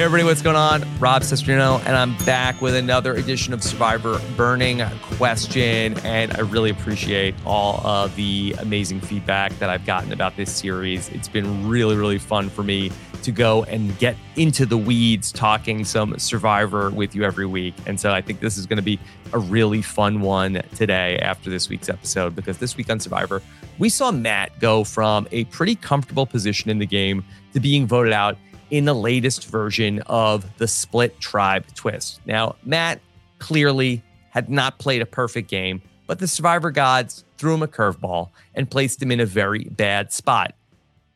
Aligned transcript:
Hey 0.00 0.04
everybody, 0.04 0.24
what's 0.24 0.40
going 0.40 0.56
on? 0.56 0.82
Rob 0.98 1.20
Cesternino, 1.20 1.78
and 1.84 1.94
I'm 1.94 2.16
back 2.24 2.62
with 2.62 2.74
another 2.74 3.16
edition 3.16 3.52
of 3.52 3.62
Survivor 3.62 4.18
Burning 4.34 4.80
Question. 5.18 5.98
And 5.98 6.32
I 6.32 6.40
really 6.40 6.70
appreciate 6.70 7.34
all 7.44 7.86
of 7.86 8.16
the 8.16 8.56
amazing 8.60 9.02
feedback 9.02 9.52
that 9.58 9.68
I've 9.68 9.84
gotten 9.84 10.10
about 10.10 10.38
this 10.38 10.50
series. 10.50 11.10
It's 11.10 11.28
been 11.28 11.68
really, 11.68 11.96
really 11.96 12.16
fun 12.16 12.48
for 12.48 12.62
me 12.62 12.90
to 13.22 13.30
go 13.30 13.64
and 13.64 13.98
get 13.98 14.16
into 14.36 14.64
the 14.64 14.78
weeds 14.78 15.32
talking 15.32 15.84
some 15.84 16.18
Survivor 16.18 16.88
with 16.88 17.14
you 17.14 17.22
every 17.22 17.44
week. 17.44 17.74
And 17.84 18.00
so 18.00 18.10
I 18.10 18.22
think 18.22 18.40
this 18.40 18.56
is 18.56 18.64
going 18.64 18.78
to 18.78 18.82
be 18.82 18.98
a 19.34 19.38
really 19.38 19.82
fun 19.82 20.22
one 20.22 20.62
today 20.76 21.18
after 21.18 21.50
this 21.50 21.68
week's 21.68 21.90
episode 21.90 22.34
because 22.34 22.56
this 22.56 22.74
week 22.74 22.88
on 22.88 23.00
Survivor, 23.00 23.42
we 23.78 23.90
saw 23.90 24.10
Matt 24.10 24.58
go 24.60 24.82
from 24.82 25.28
a 25.30 25.44
pretty 25.44 25.74
comfortable 25.74 26.24
position 26.24 26.70
in 26.70 26.78
the 26.78 26.86
game 26.86 27.22
to 27.52 27.60
being 27.60 27.86
voted 27.86 28.14
out 28.14 28.38
in 28.70 28.84
the 28.84 28.94
latest 28.94 29.48
version 29.48 30.00
of 30.06 30.46
the 30.58 30.68
split 30.68 31.18
tribe 31.20 31.64
twist. 31.74 32.20
Now, 32.24 32.56
Matt 32.64 33.00
clearly 33.38 34.02
had 34.30 34.48
not 34.48 34.78
played 34.78 35.02
a 35.02 35.06
perfect 35.06 35.50
game, 35.50 35.82
but 36.06 36.18
the 36.18 36.28
Survivor 36.28 36.70
gods 36.70 37.24
threw 37.38 37.54
him 37.54 37.62
a 37.62 37.68
curveball 37.68 38.30
and 38.54 38.70
placed 38.70 39.02
him 39.02 39.10
in 39.10 39.20
a 39.20 39.26
very 39.26 39.64
bad 39.64 40.12
spot. 40.12 40.54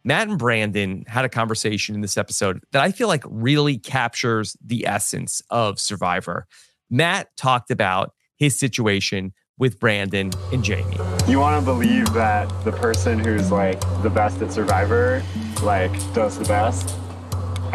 Matt 0.04 0.28
and 0.28 0.38
Brandon 0.38 1.04
had 1.06 1.24
a 1.24 1.28
conversation 1.28 1.94
in 1.94 2.00
this 2.00 2.18
episode 2.18 2.62
that 2.72 2.82
I 2.82 2.92
feel 2.92 3.08
like 3.08 3.24
really 3.26 3.78
captures 3.78 4.56
the 4.64 4.86
essence 4.86 5.40
of 5.48 5.80
Survivor. 5.80 6.46
Matt 6.90 7.34
talked 7.36 7.70
about 7.70 8.12
his 8.36 8.58
situation 8.58 9.32
with 9.56 9.78
Brandon 9.78 10.30
and 10.52 10.64
Jamie. 10.64 10.96
You 11.26 11.40
want 11.40 11.58
to 11.60 11.64
believe 11.64 12.12
that 12.12 12.48
the 12.64 12.72
person 12.72 13.18
who's 13.18 13.50
like 13.50 13.80
the 14.02 14.10
best 14.10 14.42
at 14.42 14.52
Survivor, 14.52 15.22
like, 15.62 15.92
does 16.12 16.38
the 16.38 16.44
best 16.44 16.96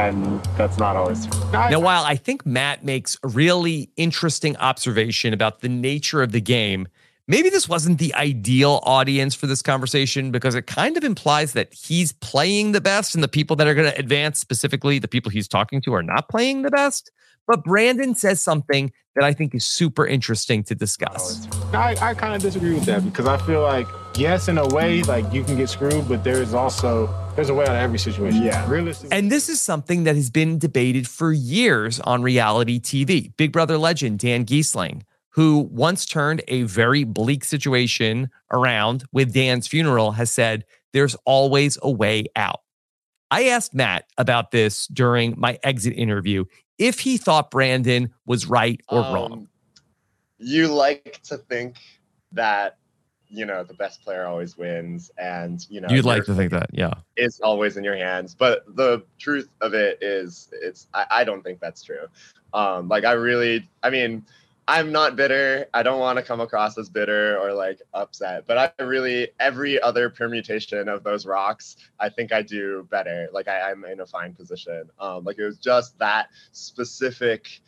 and 0.08 0.44
that's 0.58 0.78
not 0.78 0.96
always 0.96 1.28
true. 1.28 1.52
Now, 1.52 1.80
while 1.80 2.04
I 2.04 2.16
think 2.16 2.46
Matt 2.46 2.84
makes 2.84 3.18
a 3.24 3.28
really 3.28 3.90
interesting 3.98 4.56
observation 4.58 5.34
about 5.34 5.62
the 5.62 5.70
nature 5.70 6.22
of 6.22 6.32
the 6.32 6.42
game, 6.42 6.88
maybe 7.28 7.50
this 7.50 7.68
wasn't 7.68 8.00
the 8.00 8.14
ideal 8.16 8.80
audience 8.84 9.36
for 9.36 9.48
this 9.48 9.62
conversation 9.62 10.32
because 10.32 10.56
it 10.56 10.68
kind 10.68 10.98
of 10.98 11.04
implies 11.04 11.54
that 11.54 11.74
he's 11.74 12.12
playing 12.14 12.72
the 12.72 12.82
best 12.82 13.14
and 13.14 13.24
the 13.24 13.28
people 13.28 13.56
that 13.58 13.68
are 13.68 13.76
going 13.76 13.92
to 13.92 13.98
advance, 14.00 14.40
specifically 14.40 15.00
the 15.00 15.08
people 15.08 15.30
he's 15.32 15.48
talking 15.48 15.82
to, 15.82 15.94
are 15.94 16.04
not 16.04 16.30
playing 16.30 16.64
the 16.64 16.72
best. 16.72 17.12
But 17.48 17.64
Brandon 17.64 18.16
says 18.16 18.44
something 18.44 18.92
that 19.16 19.24
I 19.24 19.34
think 19.34 19.56
is 19.56 19.66
super 19.66 20.06
interesting 20.06 20.64
to 20.66 20.76
discuss. 20.76 21.48
I, 21.74 21.96
I 22.00 22.14
kind 22.14 22.36
of 22.36 22.42
disagree 22.42 22.74
with 22.74 22.86
that 22.86 23.04
because 23.04 23.26
I 23.26 23.38
feel 23.38 23.62
like, 23.62 23.88
yes, 24.20 24.50
in 24.50 24.58
a 24.58 24.68
way, 24.68 25.02
like 25.04 25.32
you 25.34 25.44
can 25.44 25.56
get 25.56 25.70
screwed, 25.70 26.08
but 26.08 26.24
there's 26.24 26.54
also 26.54 27.08
there's 27.36 27.50
a 27.50 27.54
way 27.54 27.64
out 27.66 27.76
of 27.76 27.82
every 27.82 27.98
situation. 27.98 28.44
Yeah. 28.44 28.70
Realistically. 28.70 29.18
And 29.18 29.32
this 29.32 29.48
is 29.48 29.62
something 29.62 30.04
that 30.04 30.16
has 30.16 30.30
been 30.30 30.60
debated 30.60 31.08
for 31.08 31.32
years 31.32 32.00
on 32.02 32.22
reality 32.22 32.80
TV. 32.80 33.36
Big 33.38 33.52
Brother 33.52 33.78
legend 33.78 34.20
Dan 34.20 34.46
Gheesling, 34.46 35.04
who 35.30 35.60
once 35.72 36.06
turned 36.06 36.42
a 36.50 36.64
very 36.64 37.06
bleak 37.06 37.46
situation 37.46 38.30
around 38.52 39.06
with 39.12 39.34
Dan's 39.34 39.68
funeral, 39.68 40.12
has 40.12 40.30
said 40.30 40.66
there's 40.92 41.16
always 41.26 41.78
a 41.82 41.90
way 41.90 42.26
out. 42.36 42.62
I 43.32 43.46
asked 43.46 43.74
Matt 43.74 44.06
about 44.18 44.52
this 44.52 44.88
during 44.88 45.36
my 45.38 45.60
exit 45.64 45.94
interview 45.96 46.46
if 46.78 47.00
he 47.00 47.18
thought 47.18 47.52
Brandon 47.52 48.12
was 48.26 48.48
right 48.48 48.82
or 48.90 49.04
um, 49.04 49.14
wrong. 49.14 49.48
You 50.40 50.68
like 50.68 51.22
to 51.24 51.38
think 51.38 51.78
that 52.32 52.78
you 53.30 53.46
know 53.46 53.64
the 53.64 53.74
best 53.74 54.04
player 54.04 54.26
always 54.26 54.58
wins, 54.58 55.12
and 55.18 55.66
you 55.70 55.82
know 55.82 55.88
you'd 55.90 56.06
like 56.06 56.26
to 56.26 56.36
think 56.36 56.52
that, 56.52 56.70
yeah, 56.74 56.94
it's 57.16 57.40
always 57.40 57.78
in 57.78 57.84
your 57.84 57.96
hands. 57.96 58.36
But 58.36 58.64
the 58.76 59.04
truth 59.20 59.50
of 59.62 59.74
it 59.74 60.00
is, 60.02 60.50
it's 60.62 60.88
I, 60.94 61.06
I 61.12 61.24
don't 61.24 61.44
think 61.44 61.60
that's 61.60 61.84
true. 61.84 62.08
Um, 62.54 62.88
like 62.88 63.06
I 63.06 63.12
really, 63.14 63.70
I 63.84 63.90
mean, 63.92 64.26
I'm 64.70 64.92
not 64.92 65.16
bitter. 65.16 65.68
I 65.74 65.82
don't 65.82 66.00
want 66.00 66.18
to 66.18 66.24
come 66.24 66.42
across 66.42 66.78
as 66.78 66.90
bitter 66.90 67.40
or 67.40 67.54
like 67.54 67.82
upset, 67.94 68.46
but 68.46 68.58
I 68.80 68.84
really 68.84 69.30
every 69.40 69.82
other 69.82 70.12
permutation 70.12 70.88
of 70.88 71.04
those 71.04 71.26
rocks, 71.26 71.78
I 72.00 72.10
think 72.10 72.32
I 72.32 72.44
do 72.44 72.88
better. 72.92 73.30
Like 73.34 73.48
I, 73.48 73.72
am 73.72 73.84
in 73.86 74.00
a 74.00 74.06
fine 74.06 74.36
position. 74.36 74.90
Um, 75.00 75.24
like 75.24 75.40
it 75.40 75.46
was 75.46 75.58
just 75.58 75.98
that 75.98 76.30
specific 76.52 77.62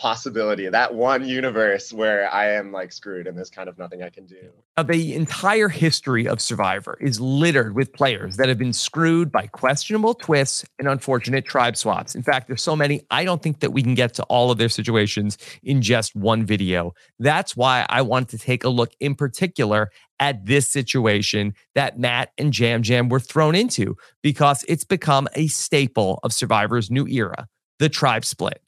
possibility, 0.00 0.66
that 0.66 0.94
one 0.94 1.28
universe 1.28 1.92
where 1.92 2.32
I 2.32 2.52
am 2.52 2.72
like 2.72 2.90
screwed 2.90 3.26
and 3.26 3.36
there's 3.36 3.50
kind 3.50 3.68
of 3.68 3.76
nothing 3.78 4.02
I 4.02 4.08
can 4.08 4.24
do. 4.24 4.48
Now, 4.78 4.84
The 4.84 5.14
entire 5.14 5.68
history 5.68 6.26
of 6.26 6.40
Survivor 6.40 6.96
is 7.02 7.20
littered 7.20 7.74
with 7.74 7.92
players 7.92 8.38
that 8.38 8.48
have 8.48 8.56
been 8.56 8.72
screwed 8.72 9.30
by 9.30 9.46
questionable 9.46 10.14
twists 10.14 10.64
and 10.78 10.88
unfortunate 10.88 11.44
tribe 11.44 11.76
swaps. 11.76 12.14
In 12.14 12.22
fact, 12.22 12.48
there's 12.48 12.62
so 12.62 12.74
many, 12.74 13.02
I 13.10 13.24
don't 13.24 13.42
think 13.42 13.60
that 13.60 13.72
we 13.72 13.82
can 13.82 13.94
get 13.94 14.14
to 14.14 14.22
all 14.24 14.50
of 14.50 14.56
their 14.56 14.70
situations 14.70 15.36
in 15.62 15.82
just 15.82 16.16
one 16.16 16.46
video. 16.46 16.94
That's 17.18 17.54
why 17.54 17.84
I 17.90 18.00
want 18.00 18.30
to 18.30 18.38
take 18.38 18.64
a 18.64 18.70
look 18.70 18.92
in 19.00 19.14
particular 19.14 19.90
at 20.18 20.46
this 20.46 20.66
situation 20.66 21.52
that 21.74 21.98
Matt 21.98 22.30
and 22.38 22.58
Yam 22.58 22.82
Yam 22.84 23.10
were 23.10 23.20
thrown 23.20 23.54
into 23.54 23.96
because 24.22 24.64
it's 24.66 24.84
become 24.84 25.28
a 25.34 25.46
staple 25.48 26.20
of 26.22 26.32
Survivor's 26.32 26.90
new 26.90 27.06
era, 27.06 27.46
the 27.78 27.90
tribe 27.90 28.24
split. 28.24 28.62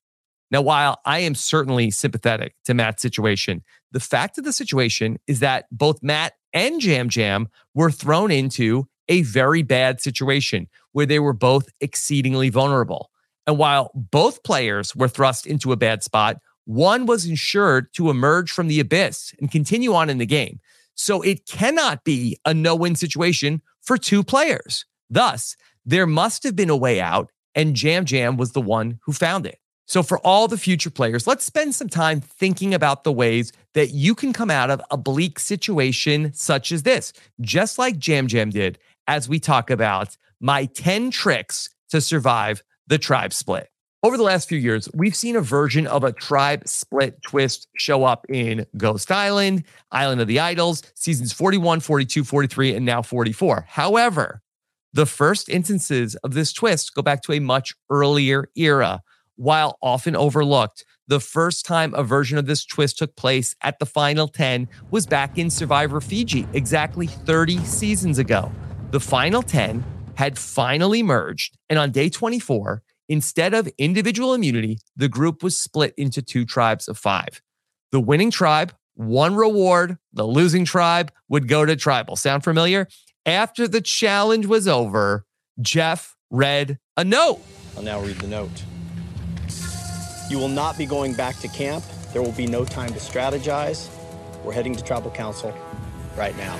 Now, 0.53 0.61
while 0.61 1.01
I 1.07 1.21
am 1.21 1.35
certainly 1.35 1.91
sympathetic 1.91 2.55
to 2.67 2.75
Matt's 2.75 3.01
situation, 3.01 3.65
the 3.91 4.01
fact 4.01 4.37
of 4.37 4.45
the 4.45 4.53
situation 4.53 5.19
is 5.27 5.41
that 5.41 5.65
both 5.73 6.03
Matt 6.03 6.35
and 6.53 6.85
Yam 6.85 7.09
Yam 7.11 7.49
were 7.75 7.91
thrown 7.91 8.31
into 8.31 8.87
a 9.09 9.23
very 9.23 9.63
bad 9.63 10.03
situation 10.03 10.69
where 10.93 11.07
they 11.07 11.19
were 11.19 11.33
both 11.33 11.71
exceedingly 11.81 12.51
vulnerable. 12.51 13.11
And 13.47 13.57
while 13.57 13.91
both 13.95 14.45
players 14.45 14.95
were 14.95 15.09
thrust 15.09 15.47
into 15.47 15.73
a 15.73 15.77
bad 15.77 16.03
spot, 16.03 16.37
one 16.67 17.07
was 17.07 17.25
ensured 17.27 17.93
to 17.95 18.11
emerge 18.11 18.53
from 18.53 18.69
the 18.69 18.79
abyss 18.79 19.35
and 19.41 19.51
continue 19.51 19.95
on 19.95 20.11
in 20.11 20.19
the 20.19 20.27
game. 20.27 20.61
So 20.95 21.23
it 21.23 21.47
cannot 21.47 22.05
be 22.05 22.39
a 22.45 22.53
no 22.53 22.77
win 22.77 22.95
situation 22.95 23.63
for 23.81 23.97
two 23.97 24.23
players. 24.23 24.85
Thus, 25.09 25.57
there 25.85 26.07
must 26.07 26.45
have 26.45 26.55
been 26.55 26.71
a 26.71 26.77
way 26.77 27.01
out, 27.01 27.31
and 27.55 27.81
Yam 27.83 28.05
Yam 28.07 28.37
was 28.37 28.53
the 28.53 28.61
one 28.61 29.01
who 29.05 29.13
found 29.13 29.47
it. 29.47 29.59
So, 29.87 30.03
for 30.03 30.19
all 30.19 30.49
the 30.49 30.57
future 30.57 30.91
players, 30.91 31.27
let's 31.27 31.45
spend 31.45 31.75
some 31.75 31.89
time 31.89 32.21
thinking 32.21 32.73
about 32.73 33.05
the 33.05 33.13
ways 33.13 33.53
that 33.75 33.91
you 33.91 34.15
can 34.15 34.33
come 34.33 34.51
out 34.51 34.71
of 34.71 34.81
a 34.91 34.97
bleak 34.97 35.39
situation 35.39 36.33
such 36.35 36.73
as 36.73 36.85
this, 36.85 37.13
just 37.41 37.79
like 37.79 38.07
Yam 38.07 38.29
Yam 38.29 38.51
did, 38.51 38.79
as 39.07 39.29
we 39.29 39.41
talk 39.41 39.71
about 39.71 40.17
my 40.41 40.67
10 40.67 41.11
tricks 41.11 41.71
to 41.91 42.01
survive 42.01 42.63
the 42.87 42.99
tribe 42.99 43.33
split. 43.33 43.69
Over 44.05 44.17
the 44.17 44.25
last 44.25 44.49
few 44.49 44.59
years, 44.59 44.89
we've 44.95 45.15
seen 45.15 45.37
a 45.37 45.41
version 45.41 45.87
of 45.87 46.03
a 46.03 46.13
tribe 46.13 46.67
split 46.67 47.23
twist 47.23 47.69
show 47.77 48.03
up 48.03 48.27
in 48.29 48.67
Ghost 48.77 49.13
Island, 49.13 49.63
Island 49.93 50.21
of 50.21 50.27
the 50.27 50.41
Idols, 50.41 50.83
seasons 50.95 51.33
41, 51.33 51.79
42, 51.79 52.25
43, 52.25 52.75
and 52.75 52.85
now 52.85 53.01
44. 53.01 53.67
However, 53.69 54.43
the 54.93 55.07
first 55.07 55.49
instances 55.49 56.17
of 56.17 56.35
this 56.35 56.53
twist 56.53 56.95
go 56.95 57.03
back 57.03 57.23
to 57.23 57.33
a 57.33 57.39
much 57.39 57.75
earlier 57.91 58.49
era. 58.57 59.03
While 59.43 59.77
often 59.83 60.15
overlooked, 60.15 60.85
the 61.09 61.19
first 61.19 61.67
time 61.67 61.95
a 61.95 62.05
version 62.05 62.39
of 62.39 62.47
this 62.47 62.65
twist 62.65 62.99
took 62.99 63.17
place 63.17 63.57
at 63.61 63.81
the 63.81 63.87
final 63.87 64.29
10 64.29 64.69
was 64.93 65.05
back 65.05 65.37
in 65.37 65.51
Survivor 65.51 66.01
Fiji, 66.01 66.47
exactly 66.53 67.09
30 67.09 67.59
seasons 67.65 68.19
ago. 68.19 68.53
The 68.93 69.01
final 69.01 69.43
10 69.43 69.83
had 70.15 70.39
finally 70.39 71.03
merged, 71.03 71.59
and 71.69 71.77
on 71.77 71.91
day 71.91 72.09
24, 72.09 72.85
Instead 73.09 73.53
of 73.53 73.69
individual 73.79 74.33
immunity, 74.33 74.79
the 74.95 75.09
group 75.09 75.43
was 75.43 75.59
split 75.59 75.93
into 75.99 76.23
two 76.23 76.45
tribes 76.45 76.87
of 76.87 76.97
five. 76.97 77.43
The 77.91 77.99
winning 77.99 78.31
tribe, 78.31 78.73
one 78.95 79.35
reward, 79.35 79.99
the 80.13 80.25
losing 80.25 80.65
tribe 80.65 81.11
would 81.29 81.49
go 81.49 81.67
to 81.67 81.75
tribal. 81.75 82.15
Sound 82.15 82.45
familiar? 82.45 82.87
After 83.27 83.67
the 83.67 83.81
challenge 83.81 84.47
was 84.47 84.69
over, 84.69 85.27
Jeff 85.61 86.17
read 86.31 86.79
a 86.97 87.05
note. 87.05 87.43
I'll 87.77 87.83
now 87.83 88.01
read 88.01 88.19
the 88.19 88.29
note. 88.29 88.63
You 90.33 90.39
will 90.39 90.49
not 90.49 90.79
be 90.79 90.87
going 90.87 91.13
back 91.13 91.39
to 91.41 91.49
camp. 91.49 91.85
There 92.15 92.23
will 92.23 92.33
be 92.33 92.47
no 92.47 92.65
time 92.65 92.89
to 92.95 92.99
strategize. 92.99 93.91
We're 94.43 94.55
heading 94.55 94.75
to 94.75 94.83
tribal 94.83 95.11
council 95.11 95.55
right 96.17 96.35
now. 96.39 96.57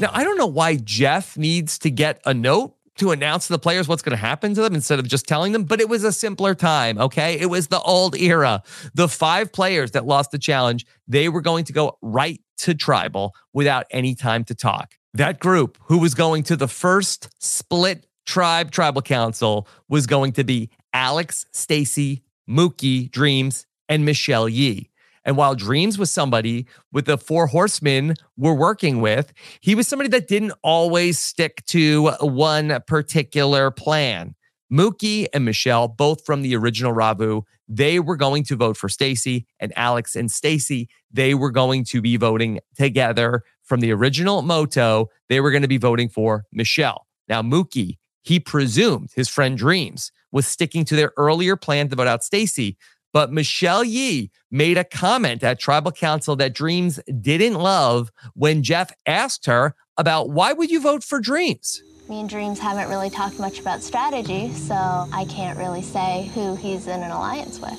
Now, 0.00 0.10
I 0.12 0.24
don't 0.24 0.36
know 0.36 0.48
why 0.48 0.78
Jeff 0.78 1.36
needs 1.36 1.78
to 1.78 1.92
get 1.92 2.20
a 2.26 2.34
note 2.34 2.74
to 2.96 3.12
announce 3.12 3.46
to 3.46 3.52
the 3.52 3.58
players 3.60 3.86
what's 3.86 4.02
going 4.02 4.16
to 4.18 4.20
happen 4.20 4.52
to 4.54 4.62
them 4.62 4.74
instead 4.74 4.98
of 4.98 5.06
just 5.06 5.28
telling 5.28 5.52
them. 5.52 5.62
But 5.62 5.80
it 5.80 5.88
was 5.88 6.02
a 6.02 6.10
simpler 6.10 6.56
time. 6.56 6.98
Okay. 6.98 7.38
It 7.38 7.46
was 7.46 7.68
the 7.68 7.80
old 7.82 8.16
era. 8.16 8.64
The 8.94 9.06
five 9.06 9.52
players 9.52 9.92
that 9.92 10.04
lost 10.04 10.32
the 10.32 10.40
challenge, 10.40 10.84
they 11.06 11.28
were 11.28 11.40
going 11.40 11.64
to 11.66 11.72
go 11.72 11.98
right 12.02 12.40
to 12.58 12.74
tribal 12.74 13.32
without 13.52 13.86
any 13.92 14.16
time 14.16 14.42
to 14.46 14.56
talk. 14.56 14.96
That 15.14 15.38
group 15.38 15.78
who 15.82 15.98
was 15.98 16.14
going 16.14 16.42
to 16.44 16.56
the 16.56 16.66
first 16.66 17.28
split 17.38 18.08
tribe 18.26 18.72
tribal 18.72 19.02
council 19.02 19.68
was 19.88 20.06
going 20.06 20.32
to 20.32 20.44
be 20.44 20.70
Alex, 20.92 21.46
Stacy, 21.52 22.22
Mookie, 22.48 23.10
Dreams, 23.10 23.66
and 23.88 24.04
Michelle 24.04 24.48
Yi. 24.48 24.90
And 25.24 25.36
while 25.36 25.54
Dreams 25.54 25.98
was 25.98 26.10
somebody 26.10 26.66
with 26.92 27.06
the 27.06 27.16
four 27.16 27.46
horsemen 27.46 28.14
we're 28.36 28.54
working 28.54 29.00
with, 29.00 29.32
he 29.60 29.74
was 29.74 29.86
somebody 29.86 30.08
that 30.10 30.28
didn't 30.28 30.52
always 30.62 31.18
stick 31.18 31.64
to 31.66 32.10
one 32.20 32.78
particular 32.86 33.70
plan. 33.70 34.34
Mookie 34.72 35.26
and 35.34 35.44
Michelle, 35.44 35.86
both 35.86 36.24
from 36.24 36.42
the 36.42 36.56
original 36.56 36.92
Ravu, 36.92 37.42
they 37.68 38.00
were 38.00 38.16
going 38.16 38.42
to 38.44 38.56
vote 38.56 38.76
for 38.76 38.88
Stacy, 38.88 39.46
and 39.60 39.72
Alex 39.76 40.16
and 40.16 40.30
Stacy, 40.30 40.88
they 41.10 41.34
were 41.34 41.50
going 41.50 41.84
to 41.84 42.00
be 42.00 42.16
voting 42.16 42.58
together 42.76 43.42
from 43.62 43.80
the 43.80 43.92
original 43.92 44.42
Moto. 44.42 45.08
They 45.28 45.40
were 45.40 45.50
going 45.50 45.62
to 45.62 45.68
be 45.68 45.78
voting 45.78 46.08
for 46.08 46.44
Michelle. 46.52 47.06
Now, 47.28 47.42
Mookie, 47.42 47.98
he 48.22 48.40
presumed 48.40 49.10
his 49.14 49.28
friend 49.28 49.56
Dreams 49.56 50.10
was 50.32 50.46
sticking 50.46 50.84
to 50.86 50.96
their 50.96 51.12
earlier 51.16 51.56
plan 51.56 51.88
to 51.88 51.96
vote 51.96 52.08
out 52.08 52.24
Stacy, 52.24 52.76
but 53.12 53.32
Michelle 53.32 53.84
Yee 53.84 54.30
made 54.50 54.78
a 54.78 54.84
comment 54.84 55.42
at 55.44 55.60
tribal 55.60 55.92
council 55.92 56.34
that 56.36 56.54
Dreams 56.54 56.98
didn't 57.20 57.54
love 57.54 58.10
when 58.34 58.62
Jeff 58.62 58.90
asked 59.06 59.46
her 59.46 59.74
about 59.98 60.30
why 60.30 60.52
would 60.52 60.70
you 60.70 60.80
vote 60.80 61.04
for 61.04 61.20
Dreams? 61.20 61.82
Me 62.08 62.20
and 62.20 62.28
Dreams 62.28 62.58
haven't 62.58 62.88
really 62.88 63.10
talked 63.10 63.38
much 63.38 63.60
about 63.60 63.82
strategy, 63.82 64.52
so 64.52 64.74
I 64.74 65.26
can't 65.28 65.58
really 65.58 65.82
say 65.82 66.30
who 66.34 66.56
he's 66.56 66.86
in 66.86 67.02
an 67.02 67.10
alliance 67.10 67.60
with. 67.60 67.78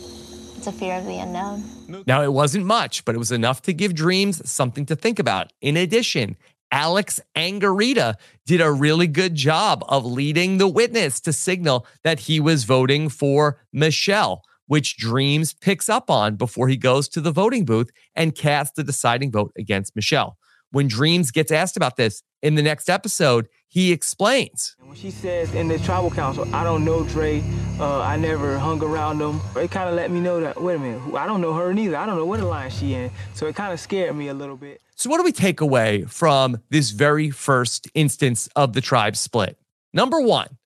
It's 0.58 0.68
a 0.68 0.72
fear 0.72 0.96
of 0.98 1.06
the 1.06 1.18
unknown. 1.18 1.64
Now, 2.08 2.22
it 2.22 2.32
wasn't 2.32 2.66
much, 2.66 3.04
but 3.04 3.16
it 3.16 3.18
was 3.18 3.34
enough 3.34 3.62
to 3.64 3.74
give 3.74 3.94
Dreams 3.94 4.50
something 4.50 4.86
to 4.86 4.96
think 4.96 5.20
about. 5.20 5.52
In 5.60 5.76
addition, 5.76 6.38
Alex 6.74 7.22
Angarita 7.36 8.16
did 8.46 8.60
a 8.60 8.72
really 8.72 9.08
good 9.08 9.36
job 9.36 9.86
of 9.88 10.06
leading 10.06 10.58
the 10.58 10.68
witness 10.68 11.22
to 11.22 11.32
signal 11.32 11.86
that 12.04 12.22
he 12.22 12.40
was 12.40 12.66
voting 12.66 13.08
for 13.08 13.62
Michelle 13.72 14.44
which 14.68 14.98
Dreams 14.98 15.54
picks 15.54 15.90
up 15.90 16.10
on 16.10 16.36
before 16.36 16.68
he 16.68 16.78
goes 16.78 17.08
to 17.10 17.22
the 17.22 17.32
voting 17.32 17.66
booth 17.66 17.92
and 18.16 18.36
casts 18.36 18.76
the 18.76 18.84
deciding 18.84 19.32
vote 19.32 19.52
against 19.58 19.96
Michelle. 19.96 20.38
When 20.72 20.88
Dreams 20.88 21.32
gets 21.32 21.52
asked 21.52 21.78
about 21.78 21.98
this 21.98 22.24
in 22.42 22.56
the 22.56 22.64
next 22.64 22.90
episode, 22.90 23.48
he 23.74 23.92
explains. 23.92 24.76
When 24.82 24.96
she 24.96 25.10
says 25.10 25.52
in 25.56 25.68
the 25.68 25.80
tribal 25.80 26.12
council, 26.12 26.48
I 26.54 26.64
don't 26.64 26.86
know 26.86 27.04
Dre, 27.06 27.44
uh, 27.80 28.02
I 28.02 28.18
never 28.18 28.60
hung 28.60 28.80
around 28.84 29.18
them, 29.18 29.42
it 29.56 29.72
kind 29.72 29.90
of 29.90 29.96
let 29.96 30.12
me 30.12 30.20
know 30.20 30.40
that, 30.42 30.62
wait 30.62 30.76
a 30.76 30.80
minute, 30.80 31.16
I 31.16 31.26
don't 31.26 31.42
know 31.42 31.54
her 31.54 31.74
neither. 31.74 31.98
I 31.98 32.06
don't 32.06 32.16
know 32.16 32.26
what 32.28 32.40
alliance 32.40 32.78
she 32.78 32.94
in. 32.94 33.10
So 33.34 33.48
it 33.48 33.56
kind 33.56 33.74
of 33.74 33.80
scared 33.80 34.16
me 34.16 34.28
a 34.28 34.34
little 34.36 34.58
bit. 34.58 34.80
So, 34.94 35.10
what 35.10 35.18
do 35.18 35.24
we 35.24 35.32
take 35.32 35.60
away 35.60 36.04
from 36.04 36.60
this 36.70 36.92
very 36.92 37.32
first 37.32 37.88
instance 37.96 38.48
of 38.56 38.74
the 38.74 38.82
tribe 38.82 39.16
split? 39.16 39.58
Number 39.92 40.22
one, 40.22 40.60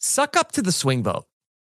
suck 0.00 0.36
up 0.36 0.50
to 0.52 0.62
the 0.62 0.72
swing 0.72 1.04
vote. 1.04 1.26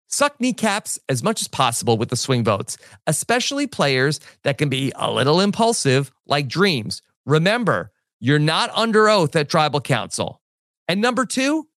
Suck 0.07 0.41
kneecaps 0.41 0.99
as 1.11 1.23
much 1.23 1.43
as 1.43 1.49
possible 1.49 1.99
with 1.99 2.09
the 2.09 2.17
swing 2.17 2.43
votes, 2.43 2.79
especially 3.07 3.67
players 3.67 4.19
that 4.45 4.57
can 4.57 4.71
be 4.71 4.93
a 4.97 5.13
little 5.13 5.41
impulsive, 5.41 6.11
like 6.27 6.49
Dreams. 6.49 7.03
Remember, 7.27 7.93
you're 8.19 8.39
not 8.39 8.71
under 8.71 9.11
oath 9.11 9.37
at 9.37 9.51
tribal 9.51 9.83
council. 9.83 10.40
And 10.91 11.01
number 11.01 11.25
two, 11.25 11.69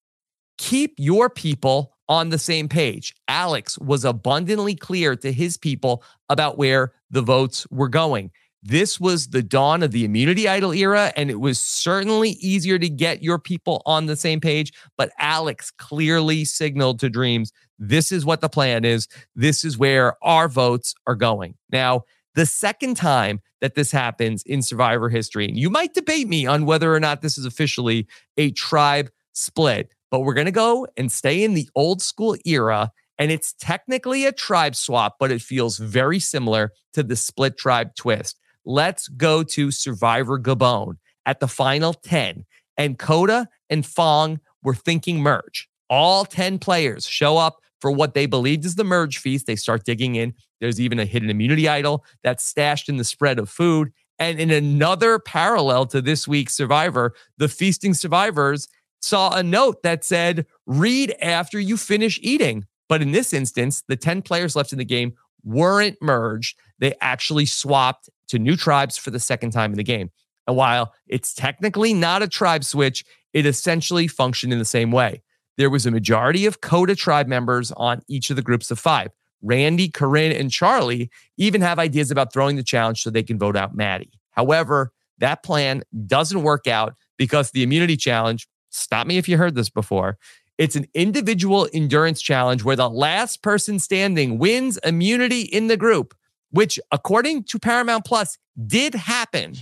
keep 0.58 0.96
your 0.98 1.30
people 1.30 1.94
on 2.10 2.30
the 2.30 2.40
same 2.40 2.68
page. 2.68 3.14
Alex 3.28 3.78
was 3.78 4.04
abundantly 4.04 4.74
clear 4.74 5.16
to 5.18 5.32
his 5.32 5.56
people 5.56 6.04
about 6.30 6.58
where 6.58 6.94
the 7.12 7.22
votes 7.22 7.68
were 7.70 7.90
going. 7.90 8.32
This 8.64 9.00
was 9.00 9.28
the 9.28 9.44
dawn 9.44 9.84
of 9.84 9.92
the 9.92 10.04
immunity 10.04 10.48
idol 10.48 10.74
era, 10.74 11.14
and 11.16 11.30
it 11.30 11.40
was 11.40 11.60
certainly 11.60 12.32
easier 12.32 12.80
to 12.80 12.90
get 12.90 13.22
your 13.22 13.38
people 13.38 13.84
on 13.86 14.08
the 14.08 14.16
same 14.16 14.40
page. 14.40 14.74
But 14.98 15.12
Alex 15.20 15.70
clearly 15.70 16.44
signaled 16.44 17.00
to 17.02 17.10
Dreams 17.12 17.52
this 17.78 18.12
is 18.12 18.26
what 18.26 18.42
the 18.42 18.50
plan 18.50 18.84
is. 18.84 19.08
This 19.36 19.64
is 19.64 19.78
where 19.78 20.16
our 20.24 20.50
votes 20.50 20.96
are 21.06 21.14
going. 21.14 21.54
Now, 21.72 22.06
the 22.34 22.48
second 22.48 22.98
time 22.98 23.42
that 23.64 23.76
this 23.76 23.94
happens 23.94 24.44
in 24.44 24.62
survivor 24.62 25.08
history, 25.08 25.48
and 25.48 25.58
you 25.58 25.70
might 25.70 25.94
debate 25.94 26.28
me 26.28 26.46
on 26.46 26.66
whether 26.66 26.94
or 26.94 27.00
not 27.00 27.22
this 27.22 27.38
is 27.38 27.46
officially 27.46 28.06
a 28.36 28.52
tribe 28.52 29.10
split, 29.32 29.96
but 30.12 30.20
we're 30.20 30.34
going 30.34 30.48
to 30.48 30.52
go 30.52 30.86
and 30.98 31.10
stay 31.10 31.46
in 31.46 31.54
the 31.54 31.70
old 31.74 32.02
school 32.02 32.36
era. 32.44 32.92
And 33.18 33.32
it's 33.32 33.54
technically 33.54 34.26
a 34.26 34.34
tribe 34.34 34.76
swap, 34.76 35.16
but 35.18 35.32
it 35.32 35.42
feels 35.42 35.78
very 35.78 36.20
similar 36.20 36.74
to 36.92 37.04
the 37.04 37.16
split 37.16 37.58
tribe 37.58 37.96
twist. 37.96 38.38
Let's 38.66 39.08
go 39.08 39.44
to 39.44 39.72
Survivor 39.72 40.38
Gabon 40.38 40.98
at 41.26 41.40
the 41.40 41.48
final 41.48 41.94
10. 41.94 42.44
And 42.76 43.00
Kota 43.00 43.48
and 43.70 43.86
Fang 43.86 44.42
were 44.62 44.76
thinking 44.76 45.22
merge. 45.22 45.70
All 45.90 46.26
10 46.26 46.60
players 46.60 47.08
show 47.08 47.38
up 47.38 47.62
for 47.84 47.92
what 47.92 48.14
they 48.14 48.26
believed 48.26 48.64
is 48.64 48.76
the 48.76 48.86
merge 48.86 49.18
feast. 49.18 49.46
They 49.46 49.58
start 49.58 49.84
digging 49.84 50.16
in. 50.16 50.36
There's 50.62 50.80
even 50.80 51.00
a 51.00 51.06
hidden 51.06 51.30
immunity 51.30 51.68
idol 51.68 52.06
that's 52.24 52.46
stashed 52.46 52.88
in 52.88 52.96
the 52.96 53.04
spread 53.04 53.40
of 53.40 53.50
food. 53.50 53.92
And 54.18 54.40
in 54.40 54.52
another 54.52 55.20
parallel 55.20 55.88
to 55.88 56.02
this 56.02 56.26
week's 56.26 56.56
Survivor, 56.56 57.14
the 57.38 57.50
feasting 57.50 57.94
survivors 57.94 58.70
saw 59.02 59.36
a 59.36 59.44
note 59.44 59.84
that 59.84 60.06
said, 60.06 60.46
read 60.66 61.14
after 61.22 61.60
you 61.60 61.76
finish 61.76 62.18
eating. 62.24 62.66
But 62.88 63.02
in 63.02 63.12
this 63.12 63.34
instance, 63.34 63.84
the 63.90 63.98
10 63.98 64.22
players 64.22 64.56
left 64.56 64.72
in 64.72 64.78
the 64.78 64.86
game 64.86 65.16
weren't 65.44 65.98
merged. 66.02 66.58
They 66.80 66.94
actually 67.02 67.48
swapped 67.48 68.10
to 68.30 68.40
new 68.40 68.56
tribes 68.56 68.98
for 68.98 69.12
the 69.12 69.20
second 69.20 69.52
time 69.52 69.72
in 69.72 69.78
the 69.78 69.84
game. 69.84 70.10
And 70.48 70.56
while 70.56 70.94
it's 71.06 71.34
technically 71.34 71.94
not 71.94 72.24
a 72.24 72.30
tribe 72.30 72.64
switch, 72.64 73.04
it 73.34 73.46
essentially 73.46 74.08
functioned 74.08 74.54
in 74.54 74.60
the 74.60 74.64
same 74.64 74.90
way. 74.90 75.22
There 75.58 75.70
was 75.70 75.86
a 75.86 75.92
majority 75.92 76.46
of 76.46 76.62
Kota 76.62 76.96
tribe 76.96 77.28
members 77.28 77.72
on 77.78 78.02
each 78.08 78.30
of 78.30 78.36
the 78.36 78.42
groups 78.42 78.72
of 78.72 78.80
five. 78.80 79.12
Randy, 79.42 79.90
Corinne, 79.90 80.32
and 80.32 80.50
Charlie 80.50 81.10
even 81.38 81.62
have 81.62 81.78
ideas 81.78 82.12
about 82.12 82.32
throwing 82.32 82.56
the 82.56 82.64
challenge 82.64 83.04
so 83.04 83.10
they 83.10 83.24
can 83.24 83.38
vote 83.38 83.58
out 83.58 83.76
Matty. 83.76 84.12
However, 84.32 84.92
that 85.20 85.44
plan 85.44 85.84
doesn't 86.08 86.44
work 86.44 86.66
out 86.66 86.96
because 87.18 87.52
the 87.52 87.62
immunity 87.62 87.98
challenge, 87.98 88.48
stop 88.70 89.06
me 89.06 89.18
if 89.18 89.30
you 89.30 89.38
heard 89.38 89.54
this 89.56 89.70
before, 89.70 90.18
It's 90.58 90.76
an 90.76 90.86
individual 90.94 91.68
endurance 91.74 92.22
challenge 92.22 92.64
where 92.64 92.76
the 92.76 92.90
last 92.90 93.42
person 93.42 93.80
standing 93.80 94.38
wins 94.38 94.78
immunity 94.84 95.42
in 95.42 95.68
the 95.68 95.78
group, 95.78 96.14
which, 96.52 96.80
according 96.92 97.46
to 97.46 97.58
Paramount 97.58 98.06
Plus, 98.06 98.38
did 98.68 98.94
happen. 98.94 99.56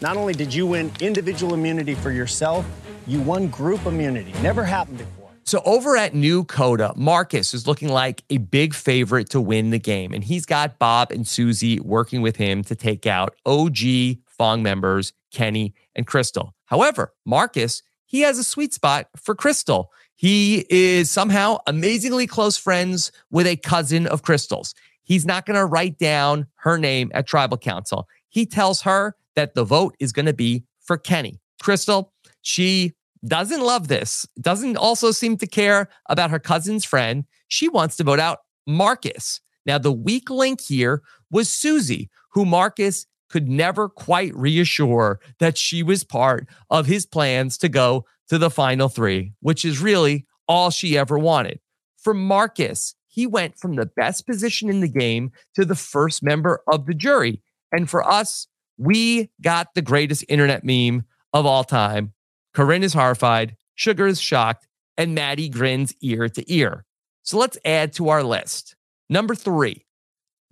Not 0.00 0.16
only 0.16 0.34
did 0.34 0.54
you 0.54 0.64
win 0.64 0.92
individual 1.00 1.54
immunity 1.54 1.94
for 1.94 2.12
yourself, 2.12 2.64
you 3.08 3.20
won 3.20 3.48
group 3.48 3.84
immunity. 3.84 4.32
Never 4.40 4.62
happened 4.62 4.98
before. 4.98 5.17
So 5.48 5.62
over 5.64 5.96
at 5.96 6.14
New 6.14 6.44
Kota, 6.44 6.92
Marcus 6.94 7.54
is 7.54 7.66
looking 7.66 7.88
like 7.88 8.22
a 8.28 8.36
big 8.36 8.74
favorite 8.74 9.30
to 9.30 9.40
win 9.40 9.70
the 9.70 9.78
game. 9.78 10.12
And 10.12 10.22
he's 10.22 10.44
got 10.44 10.78
Bob 10.78 11.10
and 11.10 11.26
Susie 11.26 11.80
working 11.80 12.20
with 12.20 12.36
him 12.36 12.62
to 12.64 12.76
take 12.76 13.06
out 13.06 13.34
OG 13.46 13.78
Fang 14.26 14.62
members, 14.62 15.14
Kenny 15.32 15.72
and 15.96 16.06
Crystal. 16.06 16.54
However, 16.66 17.14
Marcus, 17.24 17.82
he 18.04 18.20
has 18.20 18.36
a 18.38 18.44
sweet 18.44 18.74
spot 18.74 19.08
for 19.16 19.34
Crystal. 19.34 19.90
He 20.16 20.66
is 20.68 21.10
somehow 21.10 21.60
amazingly 21.66 22.26
close 22.26 22.58
friends 22.58 23.10
with 23.30 23.46
a 23.46 23.56
cousin 23.56 24.06
of 24.06 24.20
Crystal's. 24.20 24.74
He's 25.02 25.24
not 25.24 25.46
going 25.46 25.58
to 25.58 25.64
write 25.64 25.96
down 25.96 26.48
her 26.56 26.76
name 26.76 27.10
at 27.14 27.26
tribal 27.26 27.56
council. 27.56 28.06
He 28.28 28.44
tells 28.44 28.82
her 28.82 29.16
that 29.34 29.54
the 29.54 29.64
vote 29.64 29.96
is 29.98 30.12
going 30.12 30.26
to 30.26 30.34
be 30.34 30.64
for 30.78 30.98
Kenny. 30.98 31.40
Crystal, 31.62 32.12
she 32.42 32.92
doesn't 33.26 33.60
love 33.60 33.88
this, 33.88 34.26
doesn't 34.40 34.76
also 34.76 35.10
seem 35.10 35.36
to 35.38 35.46
care 35.46 35.88
about 36.08 36.30
her 36.30 36.38
cousin's 36.38 36.84
friend. 36.84 37.24
She 37.48 37.68
wants 37.68 37.96
to 37.96 38.04
vote 38.04 38.20
out 38.20 38.38
Marcus. 38.66 39.40
Now, 39.66 39.78
the 39.78 39.92
weak 39.92 40.30
link 40.30 40.60
here 40.60 41.02
was 41.30 41.48
Susie, 41.48 42.10
who 42.32 42.44
Marcus 42.44 43.06
could 43.28 43.48
never 43.48 43.88
quite 43.88 44.34
reassure 44.34 45.20
that 45.38 45.58
she 45.58 45.82
was 45.82 46.04
part 46.04 46.48
of 46.70 46.86
his 46.86 47.04
plans 47.04 47.58
to 47.58 47.68
go 47.68 48.06
to 48.28 48.38
the 48.38 48.50
final 48.50 48.88
three, 48.88 49.32
which 49.40 49.64
is 49.64 49.80
really 49.80 50.26
all 50.46 50.70
she 50.70 50.96
ever 50.96 51.18
wanted. 51.18 51.60
For 51.98 52.14
Marcus, 52.14 52.94
he 53.06 53.26
went 53.26 53.58
from 53.58 53.76
the 53.76 53.86
best 53.86 54.26
position 54.26 54.70
in 54.70 54.80
the 54.80 54.88
game 54.88 55.32
to 55.54 55.64
the 55.64 55.74
first 55.74 56.22
member 56.22 56.62
of 56.70 56.86
the 56.86 56.94
jury. 56.94 57.42
And 57.72 57.90
for 57.90 58.06
us, 58.08 58.46
we 58.78 59.30
got 59.42 59.74
the 59.74 59.82
greatest 59.82 60.24
internet 60.28 60.64
meme 60.64 61.04
of 61.34 61.44
all 61.44 61.64
time 61.64 62.12
Corinne 62.54 62.82
is 62.82 62.94
horrified, 62.94 63.56
Sugar 63.74 64.06
is 64.06 64.20
shocked, 64.20 64.66
and 64.96 65.14
Matty 65.14 65.48
grins 65.48 65.94
ear 66.00 66.28
to 66.28 66.52
ear. 66.52 66.84
So 67.22 67.38
let's 67.38 67.58
add 67.64 67.92
to 67.94 68.08
our 68.08 68.22
list. 68.22 68.74
Number 69.08 69.34
three, 69.34 69.86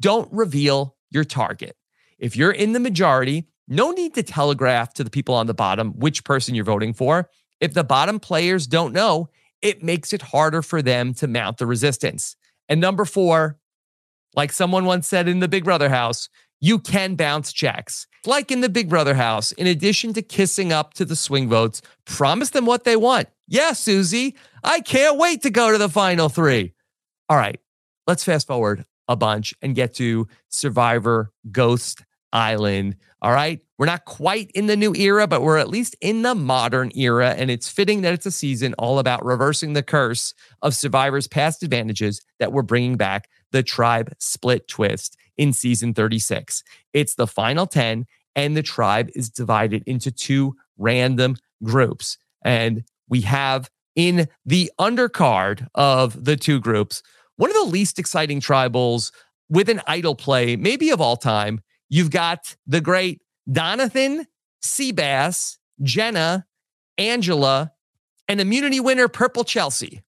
don't 0.00 0.32
reveal 0.32 0.96
your 1.10 1.24
target. 1.24 1.76
If 2.18 2.36
you're 2.36 2.52
in 2.52 2.72
the 2.72 2.80
majority, 2.80 3.48
no 3.68 3.90
need 3.90 4.14
to 4.14 4.22
telegraph 4.22 4.94
to 4.94 5.04
the 5.04 5.10
people 5.10 5.34
on 5.34 5.46
the 5.46 5.54
bottom 5.54 5.92
which 5.98 6.24
person 6.24 6.54
you're 6.54 6.64
voting 6.64 6.92
for. 6.92 7.28
If 7.60 7.74
the 7.74 7.84
bottom 7.84 8.20
players 8.20 8.66
don't 8.66 8.92
know, 8.92 9.28
it 9.62 9.82
makes 9.82 10.12
it 10.12 10.22
harder 10.22 10.62
for 10.62 10.82
them 10.82 11.14
to 11.14 11.26
mount 11.26 11.58
the 11.58 11.66
resistance. 11.66 12.36
And 12.68 12.80
number 12.80 13.04
four, 13.04 13.58
like 14.34 14.52
someone 14.52 14.84
once 14.84 15.08
said 15.08 15.28
in 15.28 15.40
the 15.40 15.48
Big 15.48 15.64
Brother 15.64 15.88
house, 15.88 16.28
you 16.60 16.78
can 16.78 17.14
bounce 17.14 17.52
checks. 17.52 18.06
Like 18.24 18.50
in 18.50 18.60
the 18.60 18.68
Big 18.68 18.88
Brother 18.88 19.14
house, 19.14 19.52
in 19.52 19.66
addition 19.66 20.12
to 20.14 20.22
kissing 20.22 20.72
up 20.72 20.94
to 20.94 21.04
the 21.04 21.16
swing 21.16 21.48
votes, 21.48 21.82
promise 22.04 22.50
them 22.50 22.66
what 22.66 22.84
they 22.84 22.96
want. 22.96 23.28
Yeah, 23.46 23.72
Susie, 23.72 24.36
I 24.64 24.80
can't 24.80 25.18
wait 25.18 25.42
to 25.42 25.50
go 25.50 25.70
to 25.70 25.78
the 25.78 25.88
final 25.88 26.28
three. 26.28 26.74
All 27.28 27.36
right, 27.36 27.60
let's 28.06 28.24
fast 28.24 28.46
forward 28.46 28.84
a 29.08 29.16
bunch 29.16 29.54
and 29.62 29.74
get 29.74 29.94
to 29.94 30.26
Survivor 30.48 31.32
Ghost 31.52 32.04
Island. 32.32 32.96
All 33.22 33.32
right, 33.32 33.60
we're 33.78 33.86
not 33.86 34.04
quite 34.04 34.50
in 34.52 34.66
the 34.66 34.76
new 34.76 34.94
era, 34.94 35.26
but 35.26 35.42
we're 35.42 35.58
at 35.58 35.68
least 35.68 35.96
in 36.00 36.22
the 36.22 36.34
modern 36.34 36.90
era. 36.94 37.30
And 37.30 37.50
it's 37.50 37.68
fitting 37.68 38.02
that 38.02 38.12
it's 38.12 38.26
a 38.26 38.30
season 38.30 38.74
all 38.78 38.98
about 38.98 39.24
reversing 39.24 39.72
the 39.72 39.82
curse 39.82 40.34
of 40.62 40.74
Survivor's 40.74 41.28
past 41.28 41.62
advantages 41.62 42.20
that 42.38 42.52
we're 42.52 42.62
bringing 42.62 42.96
back 42.96 43.28
the 43.52 43.62
tribe 43.62 44.12
split 44.18 44.66
twist 44.68 45.16
in 45.36 45.52
season 45.52 45.94
36. 45.94 46.62
It's 46.92 47.14
the 47.14 47.26
final 47.26 47.66
10, 47.66 48.06
and 48.34 48.56
the 48.56 48.62
tribe 48.62 49.10
is 49.14 49.30
divided 49.30 49.82
into 49.86 50.10
two 50.10 50.54
random 50.78 51.36
groups. 51.62 52.18
And 52.44 52.84
we 53.08 53.22
have 53.22 53.70
in 53.94 54.28
the 54.44 54.70
undercard 54.78 55.66
of 55.74 56.24
the 56.24 56.36
two 56.36 56.60
groups, 56.60 57.02
one 57.36 57.50
of 57.50 57.56
the 57.56 57.64
least 57.64 57.98
exciting 57.98 58.40
tribals 58.40 59.10
with 59.48 59.68
an 59.68 59.80
idol 59.86 60.14
play, 60.14 60.56
maybe 60.56 60.90
of 60.90 61.00
all 61.00 61.16
time. 61.16 61.60
You've 61.88 62.10
got 62.10 62.56
the 62.66 62.80
great 62.80 63.22
Donathan, 63.48 64.26
Seabass, 64.62 65.58
Jenna, 65.82 66.46
Angela, 66.98 67.72
and 68.28 68.40
immunity 68.40 68.80
winner 68.80 69.08
Purple 69.08 69.44
Chelsea. 69.44 70.02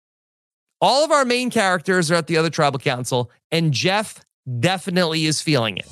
All 0.80 1.04
of 1.04 1.10
our 1.10 1.24
main 1.24 1.50
characters 1.50 2.10
are 2.10 2.16
at 2.16 2.26
the 2.26 2.36
other 2.36 2.50
tribal 2.50 2.78
council, 2.78 3.30
and 3.50 3.72
Jeff 3.72 4.24
definitely 4.60 5.26
is 5.26 5.40
feeling 5.40 5.76
it. 5.76 5.86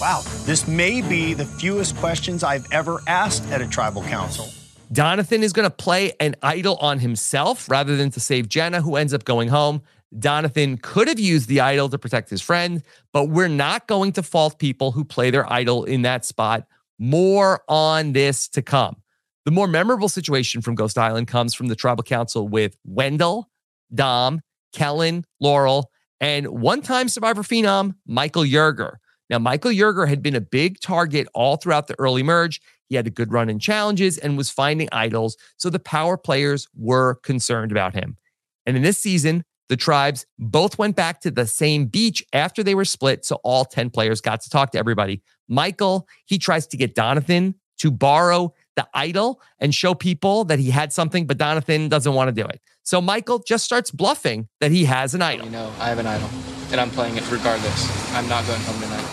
Wow, 0.00 0.22
this 0.44 0.68
may 0.68 1.02
be 1.02 1.34
the 1.34 1.44
fewest 1.44 1.96
questions 1.96 2.44
I've 2.44 2.66
ever 2.70 3.00
asked 3.06 3.44
at 3.50 3.60
a 3.60 3.68
tribal 3.68 4.02
council. 4.02 4.46
Donathan 4.92 5.40
is 5.40 5.52
going 5.52 5.68
to 5.68 5.74
play 5.74 6.12
an 6.20 6.36
idol 6.42 6.76
on 6.76 6.98
himself 7.00 7.68
rather 7.68 7.96
than 7.96 8.10
to 8.10 8.20
save 8.20 8.48
Jenna, 8.48 8.80
who 8.80 8.96
ends 8.96 9.12
up 9.12 9.24
going 9.24 9.48
home. 9.48 9.82
Donathan 10.14 10.80
could 10.80 11.08
have 11.08 11.18
used 11.18 11.48
the 11.48 11.60
idol 11.60 11.88
to 11.90 11.98
protect 11.98 12.30
his 12.30 12.40
friend, 12.40 12.82
but 13.12 13.24
we're 13.24 13.48
not 13.48 13.86
going 13.86 14.12
to 14.12 14.22
fault 14.22 14.58
people 14.58 14.92
who 14.92 15.04
play 15.04 15.30
their 15.30 15.50
idol 15.52 15.84
in 15.84 16.02
that 16.02 16.24
spot. 16.24 16.66
More 16.98 17.62
on 17.68 18.12
this 18.12 18.48
to 18.48 18.62
come. 18.62 19.02
The 19.44 19.50
more 19.50 19.66
memorable 19.66 20.08
situation 20.08 20.62
from 20.62 20.74
Ghost 20.74 20.96
Island 20.96 21.28
comes 21.28 21.54
from 21.54 21.68
the 21.68 21.76
tribal 21.76 22.02
council 22.02 22.48
with 22.48 22.76
Wendell, 22.84 23.50
Dom, 23.94 24.40
Kellen, 24.72 25.24
Laurel, 25.40 25.90
and 26.20 26.46
one 26.48 26.82
time 26.82 27.08
survivor 27.08 27.42
phenom, 27.42 27.94
Michael 28.06 28.42
Yerger. 28.42 28.96
Now, 29.30 29.38
Michael 29.38 29.70
Yerger 29.70 30.08
had 30.08 30.22
been 30.22 30.34
a 30.34 30.40
big 30.40 30.80
target 30.80 31.28
all 31.34 31.56
throughout 31.56 31.86
the 31.86 31.94
early 31.98 32.22
merge. 32.22 32.60
He 32.88 32.96
had 32.96 33.06
a 33.06 33.10
good 33.10 33.32
run 33.32 33.50
in 33.50 33.58
challenges 33.58 34.16
and 34.16 34.36
was 34.36 34.50
finding 34.50 34.88
idols. 34.90 35.36
So 35.58 35.68
the 35.68 35.78
power 35.78 36.16
players 36.16 36.66
were 36.74 37.16
concerned 37.16 37.70
about 37.70 37.94
him. 37.94 38.16
And 38.64 38.76
in 38.76 38.82
this 38.82 38.98
season, 38.98 39.44
the 39.68 39.76
tribes 39.76 40.24
both 40.38 40.78
went 40.78 40.96
back 40.96 41.20
to 41.20 41.30
the 41.30 41.46
same 41.46 41.86
beach 41.86 42.24
after 42.32 42.62
they 42.62 42.74
were 42.74 42.86
split. 42.86 43.26
So 43.26 43.36
all 43.44 43.66
10 43.66 43.90
players 43.90 44.22
got 44.22 44.40
to 44.40 44.50
talk 44.50 44.70
to 44.72 44.78
everybody. 44.78 45.22
Michael, 45.46 46.08
he 46.24 46.38
tries 46.38 46.66
to 46.68 46.78
get 46.78 46.94
Donathan 46.94 47.54
to 47.80 47.90
borrow 47.90 48.54
the 48.76 48.88
idol 48.94 49.40
and 49.58 49.74
show 49.74 49.94
people 49.94 50.44
that 50.44 50.58
he 50.58 50.70
had 50.70 50.92
something, 50.92 51.26
but 51.26 51.36
Donathan 51.36 51.90
doesn't 51.90 52.14
want 52.14 52.28
to 52.28 52.42
do 52.42 52.48
it. 52.48 52.60
So 52.88 53.02
Michael 53.02 53.40
just 53.40 53.66
starts 53.66 53.90
bluffing 53.90 54.48
that 54.60 54.70
he 54.70 54.86
has 54.86 55.12
an 55.12 55.20
idol. 55.20 55.44
You 55.44 55.52
know, 55.52 55.70
I 55.78 55.90
have 55.90 55.98
an 55.98 56.06
idol, 56.06 56.26
and 56.72 56.80
I'm 56.80 56.88
playing 56.88 57.18
it 57.18 57.30
regardless. 57.30 58.14
I'm 58.14 58.26
not 58.30 58.46
going 58.46 58.62
home 58.62 58.80
tonight. 58.80 59.04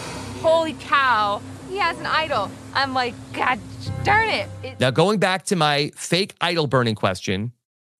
Holy 0.42 0.72
cow, 0.80 1.42
he 1.68 1.76
has 1.76 2.00
an 2.00 2.06
idol. 2.06 2.50
I'm 2.74 2.94
like, 2.94 3.14
God 3.34 3.60
darn 4.06 4.30
it. 4.30 4.48
it- 4.64 4.80
now, 4.80 4.92
going 4.92 5.20
back 5.20 5.44
to 5.48 5.58
my 5.58 5.92
fake 5.94 6.36
idol 6.40 6.68
burning 6.68 6.96
question, 6.96 7.52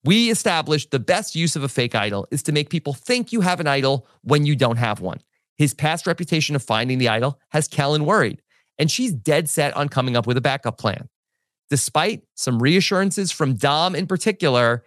we 0.06 0.32
established 0.32 0.92
the 0.92 1.00
best 1.00 1.36
use 1.36 1.58
of 1.58 1.64
a 1.64 1.68
fake 1.68 1.94
idol 1.94 2.26
is 2.32 2.42
to 2.44 2.54
make 2.54 2.70
people 2.70 2.94
think 2.94 3.34
you 3.34 3.42
have 3.42 3.60
an 3.60 3.68
idol 3.68 4.08
when 4.24 4.46
you 4.46 4.56
don't 4.56 4.78
have 4.78 5.02
one. 5.02 5.20
His 5.58 5.74
past 5.74 6.08
reputation 6.08 6.56
of 6.56 6.64
finding 6.64 7.00
the 7.00 7.10
idol 7.10 7.38
has 7.50 7.68
Kellen 7.68 8.06
worried, 8.06 8.42
and 8.80 8.90
she's 8.90 9.12
dead 9.12 9.50
set 9.50 9.76
on 9.76 9.90
coming 9.90 10.16
up 10.16 10.26
with 10.26 10.38
a 10.38 10.42
backup 10.42 10.78
plan. 10.78 11.10
Despite 11.70 12.24
some 12.34 12.62
reassurances 12.64 13.30
from 13.30 13.56
Dom 13.56 13.94
in 13.94 14.08
particular, 14.08 14.86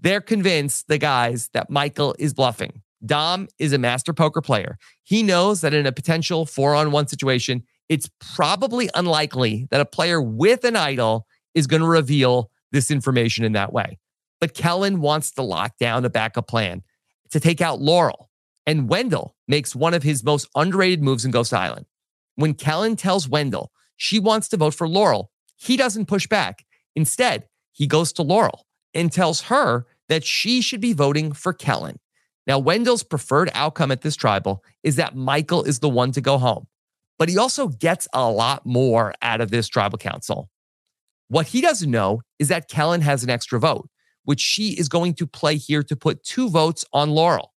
they're 0.00 0.20
convinced, 0.20 0.88
the 0.88 0.98
guys, 0.98 1.48
that 1.52 1.70
Michael 1.70 2.14
is 2.18 2.34
bluffing. 2.34 2.82
Dom 3.04 3.48
is 3.58 3.72
a 3.72 3.78
master 3.78 4.12
poker 4.12 4.40
player. 4.40 4.78
He 5.04 5.22
knows 5.22 5.60
that 5.60 5.74
in 5.74 5.86
a 5.86 5.92
potential 5.92 6.46
four 6.46 6.74
on 6.74 6.90
one 6.90 7.06
situation, 7.06 7.64
it's 7.88 8.10
probably 8.34 8.90
unlikely 8.94 9.66
that 9.70 9.80
a 9.80 9.86
player 9.86 10.20
with 10.20 10.64
an 10.64 10.76
idol 10.76 11.26
is 11.54 11.66
going 11.66 11.82
to 11.82 11.88
reveal 11.88 12.50
this 12.70 12.90
information 12.90 13.44
in 13.44 13.52
that 13.52 13.72
way. 13.72 13.98
But 14.40 14.54
Kellen 14.54 15.00
wants 15.00 15.32
to 15.32 15.42
lock 15.42 15.78
down 15.78 16.04
a 16.04 16.10
backup 16.10 16.48
plan 16.48 16.82
to 17.30 17.40
take 17.40 17.60
out 17.60 17.80
Laurel. 17.80 18.30
And 18.66 18.88
Wendell 18.88 19.34
makes 19.46 19.74
one 19.74 19.94
of 19.94 20.02
his 20.02 20.22
most 20.22 20.48
underrated 20.54 21.02
moves 21.02 21.24
in 21.24 21.30
Ghost 21.30 21.54
Island. 21.54 21.86
When 22.36 22.54
Kellen 22.54 22.96
tells 22.96 23.28
Wendell 23.28 23.72
she 23.96 24.20
wants 24.20 24.48
to 24.48 24.56
vote 24.56 24.74
for 24.74 24.86
Laurel, 24.88 25.30
he 25.56 25.76
doesn't 25.76 26.06
push 26.06 26.26
back. 26.26 26.64
Instead, 26.94 27.48
he 27.72 27.86
goes 27.86 28.12
to 28.12 28.22
Laurel 28.22 28.66
and 28.94 29.12
tells 29.12 29.42
her 29.42 29.86
that 30.08 30.24
she 30.24 30.60
should 30.60 30.80
be 30.80 30.92
voting 30.92 31.32
for 31.32 31.52
Kellen. 31.52 31.98
Now, 32.46 32.58
Wendell's 32.58 33.02
preferred 33.02 33.50
outcome 33.54 33.90
at 33.90 34.00
this 34.00 34.16
tribal 34.16 34.64
is 34.82 34.96
that 34.96 35.14
Michael 35.14 35.64
is 35.64 35.80
the 35.80 35.88
one 35.88 36.12
to 36.12 36.20
go 36.20 36.38
home, 36.38 36.66
but 37.18 37.28
he 37.28 37.36
also 37.36 37.68
gets 37.68 38.08
a 38.14 38.30
lot 38.30 38.64
more 38.64 39.12
out 39.20 39.40
of 39.40 39.50
this 39.50 39.68
tribal 39.68 39.98
council. 39.98 40.48
What 41.28 41.48
he 41.48 41.60
doesn't 41.60 41.90
know 41.90 42.22
is 42.38 42.48
that 42.48 42.68
Kellen 42.68 43.02
has 43.02 43.22
an 43.22 43.28
extra 43.28 43.60
vote, 43.60 43.90
which 44.24 44.40
she 44.40 44.70
is 44.70 44.88
going 44.88 45.14
to 45.14 45.26
play 45.26 45.56
here 45.56 45.82
to 45.82 45.94
put 45.94 46.24
two 46.24 46.48
votes 46.48 46.86
on 46.92 47.10
Laurel. 47.10 47.52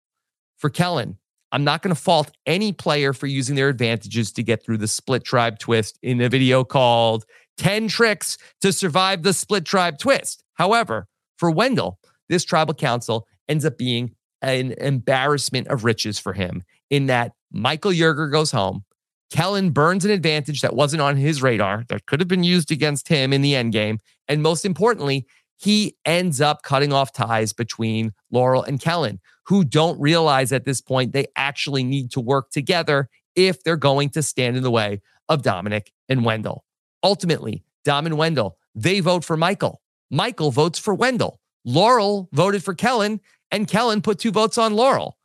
For 0.58 0.72
Kellen, 0.72 1.20
I'm 1.52 1.64
not 1.64 1.82
going 1.82 1.94
to 1.94 2.02
fault 2.02 2.32
any 2.46 2.74
player 2.74 3.14
for 3.14 3.28
using 3.28 3.56
their 3.56 3.70
advantages 3.70 4.32
to 4.34 4.44
get 4.44 4.64
through 4.64 4.78
the 4.78 4.88
split 4.88 5.24
tribe 5.24 5.60
twist 5.60 6.00
in 6.02 6.22
a 6.22 6.30
video 6.30 6.64
called 6.64 7.26
10 7.58 7.88
Tricks 7.88 8.38
to 8.62 8.72
Survive 8.72 9.24
the 9.24 9.34
Split 9.34 9.66
Tribe 9.66 9.98
Twist. 10.00 10.44
However, 10.56 11.08
for 11.40 11.50
Wendell, 11.50 11.98
this 12.28 12.44
tribal 12.44 12.74
council 12.74 13.26
ends 13.48 13.66
up 13.66 13.78
being 13.78 14.14
an 14.42 14.74
embarrassment 14.74 15.68
of 15.68 15.84
riches 15.84 16.20
for 16.20 16.34
him 16.34 16.64
in 16.90 17.08
that 17.08 17.32
Michael 17.52 17.92
Yerger 17.92 18.32
goes 18.32 18.52
home. 18.52 18.84
Kellen 19.32 19.72
burns 19.72 20.06
an 20.06 20.12
advantage 20.12 20.62
that 20.62 20.76
wasn't 20.76 21.02
on 21.02 21.16
his 21.16 21.42
radar 21.42 21.84
that 21.90 22.06
could 22.06 22.20
have 22.20 22.28
been 22.28 22.44
used 22.44 22.72
against 22.72 23.08
him 23.08 23.32
in 23.32 23.42
the 23.42 23.56
end 23.56 23.74
game. 23.74 24.00
And 24.28 24.42
most 24.42 24.66
importantly, 24.66 25.26
he 25.56 25.96
ends 26.06 26.42
up 26.42 26.64
cutting 26.64 26.94
off 26.94 27.14
ties 27.14 27.54
between 27.54 28.14
Laurel 28.32 28.64
and 28.64 28.80
Kellen, 28.80 29.20
who 29.46 29.64
don't 29.64 30.00
realize 30.00 30.52
at 30.52 30.66
this 30.66 30.82
point 30.82 31.12
they 31.12 31.28
actually 31.36 31.84
need 31.84 32.12
to 32.12 32.20
work 32.20 32.50
together 32.50 33.10
if 33.36 33.64
they're 33.64 33.76
going 33.76 34.10
to 34.12 34.24
stand 34.24 34.58
in 34.58 34.64
the 34.64 34.72
way 34.72 35.02
of 35.28 35.42
Dominic 35.42 35.92
and 36.08 36.26
Wendell. 36.26 36.64
Ultimately, 37.04 37.64
Dom 37.84 38.06
and 38.06 38.18
Wendell, 38.18 38.58
they 38.74 39.00
vote 39.00 39.24
for 39.24 39.38
Michael. 39.38 39.82
Michael 40.10 40.52
votes 40.52 40.80
for 40.80 40.94
Wendell. 40.94 41.40
Laurel 41.66 42.30
voted 42.32 42.64
for 42.64 42.74
Kellen, 42.74 43.22
and 43.52 43.68
Kellen 43.68 44.02
put 44.02 44.20
two 44.20 44.32
votes 44.32 44.58
on 44.58 44.74
Laurel. 44.74 45.18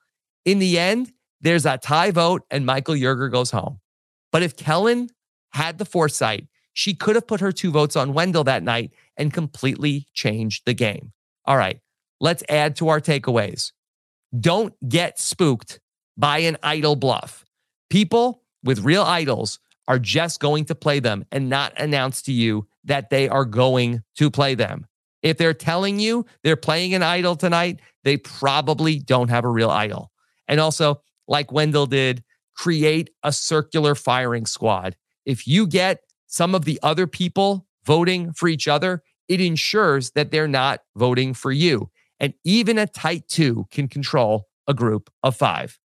In 0.45 0.59
the 0.59 0.79
end, 0.79 1.13
there's 1.41 1.67
a 1.67 1.79
tie 1.79 2.11
vote, 2.11 2.43
and 2.51 2.67
Michael 2.67 2.95
Yerger 2.95 3.31
goes 3.31 3.51
home. 3.51 3.81
But 4.33 4.43
if 4.43 4.57
Kellen 4.57 5.11
had 5.53 5.79
the 5.79 5.85
foresight, 5.85 6.49
she 6.73 6.95
could 6.95 7.15
have 7.15 7.27
put 7.27 7.41
her 7.41 7.53
two 7.53 7.71
votes 7.71 7.97
on 7.97 8.15
Wendell 8.15 8.45
that 8.45 8.63
night 8.63 8.93
and 9.17 9.33
completely 9.33 10.07
changed 10.13 10.63
the 10.67 10.75
game. 10.75 11.13
All 11.45 11.57
right, 11.57 11.79
let's 12.21 12.43
add 12.49 12.77
to 12.77 12.89
our 12.89 13.01
takeaways. 13.01 13.73
Don't 14.39 14.75
get 14.89 15.19
spooked 15.19 15.79
by 16.17 16.39
an 16.39 16.57
idol 16.63 16.97
bluff. 16.97 17.45
People 17.91 18.43
with 18.65 18.81
real 18.81 19.03
idols 19.03 19.61
are 19.87 19.99
just 19.99 20.41
going 20.41 20.65
to 20.65 20.75
play 20.75 20.99
them 20.99 21.25
and 21.31 21.49
not 21.49 21.79
announce 21.79 22.23
to 22.23 22.33
you 22.33 22.67
that 22.85 23.11
they 23.11 23.29
are 23.29 23.45
going 23.45 24.03
to 24.17 24.31
play 24.31 24.55
them. 24.55 24.87
If 25.23 25.39
they're 25.39 25.55
telling 25.55 25.99
you 25.99 26.27
they're 26.43 26.57
playing 26.57 26.95
an 26.95 27.03
idol 27.03 27.35
tonight, 27.37 27.81
they 28.05 28.17
probably 28.17 28.99
don't 28.99 29.31
have 29.31 29.45
a 29.45 29.51
real 29.51 29.71
idol. 29.71 30.11
And 30.47 30.61
also, 30.61 31.01
like 31.27 31.51
Wendell 31.51 31.87
did, 31.87 32.23
create 32.55 33.11
a 33.23 33.33
circular 33.33 33.95
firing 33.95 34.47
squad. 34.47 34.97
If 35.25 35.47
you 35.47 35.67
get 35.67 36.01
some 36.27 36.55
of 36.55 36.65
the 36.65 36.79
other 36.83 37.07
people 37.07 37.67
voting 37.85 38.33
for 38.33 38.49
each 38.49 38.69
other, 38.69 39.03
it 39.29 39.41
ensures 39.41 40.11
that 40.11 40.31
they're 40.31 40.49
not 40.49 40.81
voting 40.95 41.33
for 41.35 41.51
you. 41.51 41.91
And 42.21 42.35
even 42.45 42.79
a 42.79 42.87
tight 42.87 43.29
two 43.29 43.67
can 43.71 43.89
control 43.89 44.47
a 44.69 44.75
group 44.75 45.11
of 45.23 45.37
five. 45.37 45.79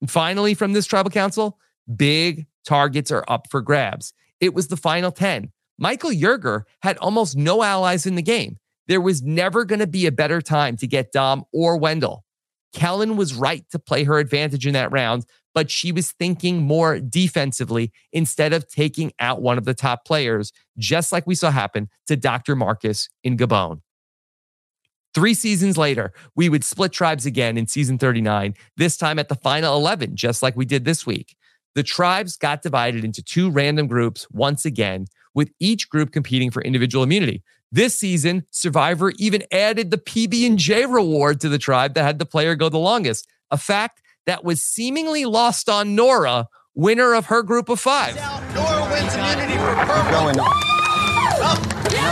And 0.00 0.10
finally, 0.10 0.54
from 0.54 0.72
this 0.72 0.86
tribal 0.86 1.10
council, 1.10 1.58
big 1.94 2.46
targets 2.64 3.10
are 3.10 3.24
up 3.28 3.48
for 3.50 3.60
grabs. 3.60 4.12
It 4.40 4.54
was 4.54 4.68
the 4.68 4.76
final 4.76 5.12
10. 5.12 5.52
Michael 5.78 6.10
Yerger 6.10 6.62
had 6.82 6.98
almost 6.98 7.36
no 7.36 7.62
allies 7.62 8.06
in 8.06 8.14
the 8.14 8.22
game. 8.22 8.58
There 8.88 9.00
was 9.00 9.22
never 9.22 9.64
going 9.64 9.78
to 9.78 9.86
be 9.86 10.06
a 10.06 10.12
better 10.12 10.40
time 10.40 10.76
to 10.78 10.86
get 10.86 11.12
Dom 11.12 11.44
or 11.52 11.76
Wendell. 11.76 12.24
Kellen 12.72 13.16
was 13.16 13.34
right 13.34 13.64
to 13.70 13.78
play 13.78 14.04
her 14.04 14.18
advantage 14.18 14.66
in 14.66 14.72
that 14.74 14.90
round, 14.90 15.26
but 15.54 15.70
she 15.70 15.92
was 15.92 16.12
thinking 16.12 16.62
more 16.62 16.98
defensively 16.98 17.92
instead 18.12 18.52
of 18.52 18.68
taking 18.68 19.12
out 19.18 19.42
one 19.42 19.58
of 19.58 19.64
the 19.64 19.74
top 19.74 20.04
players, 20.04 20.52
just 20.78 21.12
like 21.12 21.26
we 21.26 21.34
saw 21.34 21.50
happen 21.50 21.88
to 22.06 22.16
Dr. 22.16 22.56
Marcus 22.56 23.08
in 23.22 23.36
Gabon. 23.36 23.80
Three 25.14 25.34
seasons 25.34 25.76
later, 25.76 26.14
we 26.34 26.48
would 26.48 26.64
split 26.64 26.92
tribes 26.92 27.26
again 27.26 27.58
in 27.58 27.66
season 27.66 27.98
39, 27.98 28.54
this 28.78 28.96
time 28.96 29.18
at 29.18 29.28
the 29.28 29.34
final 29.34 29.76
11, 29.76 30.16
just 30.16 30.42
like 30.42 30.56
we 30.56 30.64
did 30.64 30.86
this 30.86 31.04
week. 31.04 31.36
The 31.74 31.82
tribes 31.82 32.36
got 32.36 32.62
divided 32.62 33.04
into 33.04 33.22
two 33.22 33.50
random 33.50 33.86
groups 33.86 34.26
once 34.30 34.64
again, 34.64 35.06
with 35.34 35.50
each 35.58 35.88
group 35.88 36.12
competing 36.12 36.50
for 36.50 36.62
individual 36.62 37.04
immunity. 37.04 37.42
This 37.70 37.98
season, 37.98 38.46
Survivor 38.50 39.12
even 39.18 39.44
added 39.50 39.90
the 39.90 39.98
PB&J 39.98 40.86
reward 40.86 41.40
to 41.40 41.48
the 41.48 41.58
tribe 41.58 41.94
that 41.94 42.04
had 42.04 42.18
the 42.18 42.26
player 42.26 42.54
go 42.54 42.68
the 42.68 42.78
longest, 42.78 43.26
a 43.50 43.56
fact 43.56 44.02
that 44.26 44.44
was 44.44 44.62
seemingly 44.62 45.24
lost 45.24 45.68
on 45.68 45.94
Noura, 45.94 46.48
winner 46.74 47.14
of 47.14 47.26
her 47.26 47.42
group 47.42 47.68
of 47.68 47.80
five. 47.80 48.14
Noura 48.54 48.90
wins 48.90 49.14
immunity 49.14 49.54
for 49.54 49.74
purple. 49.86 50.81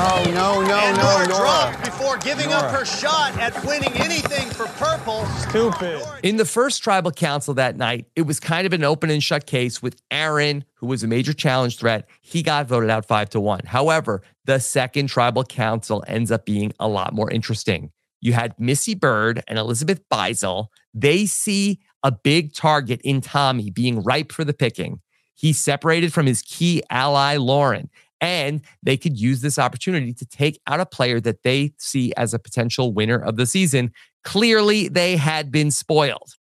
Going 0.00 0.28
on. 0.28 0.34
No, 0.34 0.62
no, 0.62 0.66
no, 0.66 0.78
and 0.78 0.96
no, 0.96 1.02
Noura 1.02 1.26
dropped 1.26 1.84
before 1.84 2.16
giving 2.16 2.48
Noura. 2.48 2.62
up 2.62 2.74
her 2.74 2.84
shot 2.86 3.38
at 3.38 3.62
winning 3.64 3.92
anything 3.94 4.48
for 4.48 4.64
purple. 4.66 5.26
Stupid. 5.26 6.02
In 6.22 6.36
the 6.36 6.44
first 6.46 6.82
tribal 6.82 7.10
council 7.10 7.52
that 7.54 7.76
night, 7.76 8.06
it 8.16 8.22
was 8.22 8.40
kind 8.40 8.66
of 8.66 8.72
an 8.72 8.82
open 8.82 9.10
and 9.10 9.22
shut 9.22 9.44
case 9.46 9.82
with 9.82 10.00
Aaron, 10.10 10.64
who 10.74 10.86
was 10.86 11.02
a 11.02 11.06
major 11.06 11.34
challenge 11.34 11.78
threat. 11.78 12.08
He 12.22 12.42
got 12.42 12.66
voted 12.66 12.88
out 12.88 13.04
five 13.04 13.28
to 13.30 13.40
one. 13.40 13.60
However, 13.66 14.22
the 14.46 14.58
second 14.58 15.08
tribal 15.08 15.44
council 15.44 16.02
ends 16.06 16.30
up 16.30 16.46
being 16.46 16.72
a 16.80 16.88
lot 16.88 17.12
more 17.12 17.30
interesting. 17.30 17.90
You 18.22 18.32
had 18.32 18.58
Missy 18.58 18.94
Byrd 18.94 19.42
and 19.48 19.58
Elizabeth 19.58 20.00
Beisel. 20.08 20.68
They 20.94 21.26
see 21.26 21.80
a 22.02 22.10
big 22.10 22.54
target 22.54 23.00
in 23.04 23.20
Tommy 23.20 23.70
being 23.70 24.02
ripe 24.02 24.32
for 24.32 24.44
the 24.44 24.54
picking. 24.54 25.00
He 25.34 25.52
separated 25.52 26.12
from 26.12 26.26
his 26.26 26.42
key 26.42 26.82
ally, 26.90 27.36
Lauren, 27.36 27.88
and 28.20 28.60
they 28.82 28.96
could 28.96 29.18
use 29.18 29.40
this 29.40 29.58
opportunity 29.58 30.12
to 30.14 30.26
take 30.26 30.60
out 30.66 30.80
a 30.80 30.86
player 30.86 31.20
that 31.20 31.42
they 31.42 31.72
see 31.78 32.12
as 32.16 32.34
a 32.34 32.38
potential 32.38 32.92
winner 32.92 33.18
of 33.18 33.36
the 33.36 33.46
season. 33.46 33.92
Clearly, 34.24 34.88
they 34.88 35.16
had 35.16 35.50
been 35.50 35.70
spoiled. 35.70 36.34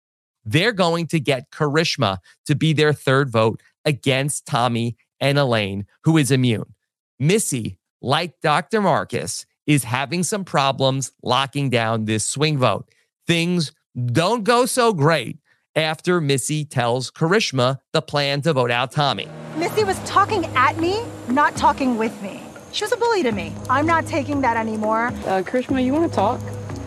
They're 0.45 0.73
going 0.73 1.07
to 1.09 1.21
get 1.21 1.51
Karishma 1.51 2.19
to 2.47 2.55
be 2.55 2.73
their 2.73 2.93
third 2.93 3.31
vote 3.31 3.61
against 3.85 4.47
Tommy 4.47 4.97
and 5.21 5.39
Elaine, 5.39 5.87
who 6.05 6.17
is 6.17 6.31
immune. 6.31 6.75
Missy, 7.19 7.79
like 8.01 8.41
Dr. 8.41 8.81
Marcus, 8.81 9.47
is 9.67 9.85
having 9.85 10.23
some 10.23 10.45
problems 10.45 11.13
locking 11.23 11.69
down 11.71 12.07
this 12.07 12.27
swing 12.27 12.59
vote. 12.59 12.89
Things 13.27 13.73
don't 14.13 14.45
go 14.45 14.65
so 14.67 14.93
great 14.93 15.39
after 15.79 16.21
Missy 16.21 16.65
tells 16.65 17.11
Karishma 17.11 17.79
the 17.93 18.03
plan 18.03 18.43
to 18.43 18.53
vote 18.53 18.73
out 18.73 18.91
Tommy. 18.91 19.29
Missy 19.57 19.85
was 19.85 19.99
talking 20.01 20.45
at 20.57 20.77
me, 20.79 21.05
not 21.29 21.55
talking 21.57 21.97
with 21.97 22.21
me. 22.21 22.43
She 22.73 22.85
was 22.85 22.93
a 22.93 22.97
bully 22.97 23.23
to 23.23 23.33
me. 23.33 23.55
I'm 23.71 23.87
not 23.87 24.05
taking 24.07 24.41
that 24.41 24.57
anymore. 24.57 25.07
Uh, 25.07 25.43
Karishma, 25.47 25.83
you 25.85 25.93
want 25.93 26.11
to 26.11 26.15
talk? 26.15 26.41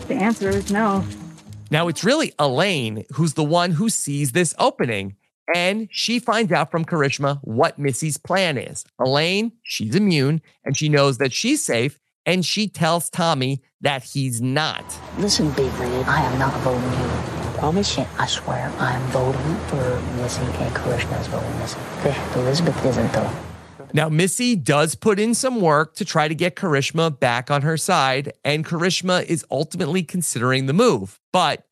The 0.08 0.16
answer 0.16 0.50
is 0.50 0.72
no. 0.72 1.06
Now, 1.72 1.88
it's 1.88 2.04
really 2.04 2.34
Elaine 2.38 3.06
who's 3.14 3.34
the 3.34 3.46
one 3.46 3.72
who 3.72 3.88
sees 3.88 4.34
this 4.34 4.54
opening, 4.60 5.16
and 5.56 5.88
she 5.90 6.20
finds 6.20 6.52
out 6.52 6.70
from 6.70 6.84
Karishma 6.84 7.40
what 7.44 7.80
Missy's 7.80 8.18
plan 8.18 8.58
is. 8.58 8.84
Elaine, 9.00 9.54
she's 9.64 9.96
immune, 9.96 10.42
and 10.66 10.76
she 10.76 10.90
knows 10.90 11.18
that 11.20 11.32
she's 11.32 11.66
safe, 11.66 11.98
and 12.26 12.46
she 12.46 12.68
tells 12.68 13.10
Tommy 13.10 13.64
that 13.80 14.04
he's 14.04 14.42
not. 14.42 14.84
Listen, 15.18 15.50
Big 15.52 15.72
Red, 15.76 16.06
I 16.08 16.22
am 16.24 16.38
not 16.38 16.54
voting 16.60 16.92
you 16.92 17.31
promise? 17.62 17.96
And 18.00 18.08
I 18.18 18.26
swear 18.26 18.74
I'm 18.80 19.02
voting 19.12 19.56
for 19.68 20.02
Missy 20.18 20.42
and 20.42 20.74
Karishma 20.74 21.22
is 21.22 21.28
voting 21.28 21.60
Missy. 21.60 21.78
Okay, 22.00 22.40
Elizabeth 22.40 22.84
isn't 22.84 23.14
though. 23.14 23.32
Now, 23.94 24.10
Missy 24.10 24.56
does 24.56 24.96
put 24.96 25.20
in 25.20 25.36
some 25.36 25.62
work 25.62 25.94
to 25.96 26.06
try 26.06 26.28
to 26.28 26.34
get 26.34 26.56
Karishma 26.56 27.20
back 27.20 27.52
on 27.52 27.62
her 27.62 27.78
side, 27.78 28.34
and 28.44 28.66
Karishma 28.66 29.26
is 29.26 29.46
ultimately 29.52 30.02
considering 30.02 30.66
the 30.66 30.74
move. 30.74 31.20
But 31.32 31.68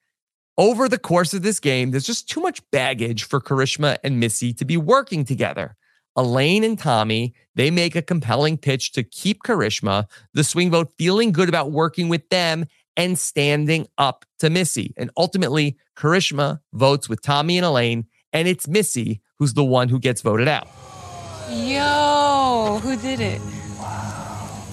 over 0.58 0.88
the 0.88 1.00
course 1.00 1.34
of 1.34 1.42
this 1.42 1.60
game, 1.60 1.90
there's 1.90 2.06
just 2.06 2.30
too 2.30 2.42
much 2.42 2.62
baggage 2.72 3.24
for 3.24 3.40
Karishma 3.40 3.98
and 4.04 4.20
Missy 4.20 4.54
to 4.54 4.66
be 4.66 4.78
working 4.78 5.26
together. 5.26 5.76
Elaine 6.16 6.64
and 6.66 6.78
Tommy, 6.78 7.34
they 7.56 7.72
make 7.72 7.96
a 7.96 8.02
compelling 8.02 8.58
pitch 8.58 8.92
to 8.92 9.04
keep 9.04 9.42
Karishma, 9.44 10.06
the 10.34 10.44
swing 10.44 10.70
vote 10.70 10.92
feeling 10.98 11.32
good 11.32 11.50
about 11.50 11.72
working 11.72 12.10
with 12.10 12.28
them 12.30 12.66
and 12.98 13.18
standing 13.18 13.88
up 13.98 14.26
to 14.40 14.50
Missy. 14.50 14.94
And 14.98 15.10
ultimately, 15.18 15.78
Karishma 15.96 16.60
votes 16.74 17.10
with 17.10 17.22
Tommy 17.22 17.58
and 17.58 17.66
Elaine, 17.66 18.06
and 18.34 18.48
it's 18.48 18.68
Missy 18.68 19.22
who's 19.38 19.54
the 19.54 19.64
one 19.64 19.90
who 19.90 20.00
gets 20.00 20.22
voted 20.22 20.48
out. 20.48 20.68
Yo, 21.50 22.80
who 22.84 22.96
did 22.98 23.20
it? 23.20 23.42
Wow. 23.80 24.64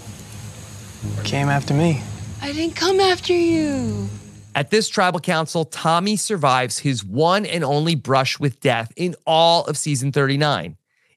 Came 1.24 1.48
after 1.48 1.72
me. 1.72 2.02
I 2.42 2.52
didn't 2.52 2.76
come 2.76 3.00
after 3.00 3.32
you. 3.32 4.08
At 4.54 4.70
this 4.70 4.88
tribal 4.88 5.20
council, 5.20 5.64
Tommy 5.66 6.16
survives 6.16 6.78
his 6.78 7.04
one 7.04 7.44
and 7.44 7.62
only 7.62 7.94
brush 7.94 8.40
with 8.40 8.60
death 8.60 8.92
in 8.96 9.14
all 9.26 9.64
of 9.64 9.76
season 9.76 10.12
39. 10.12 10.76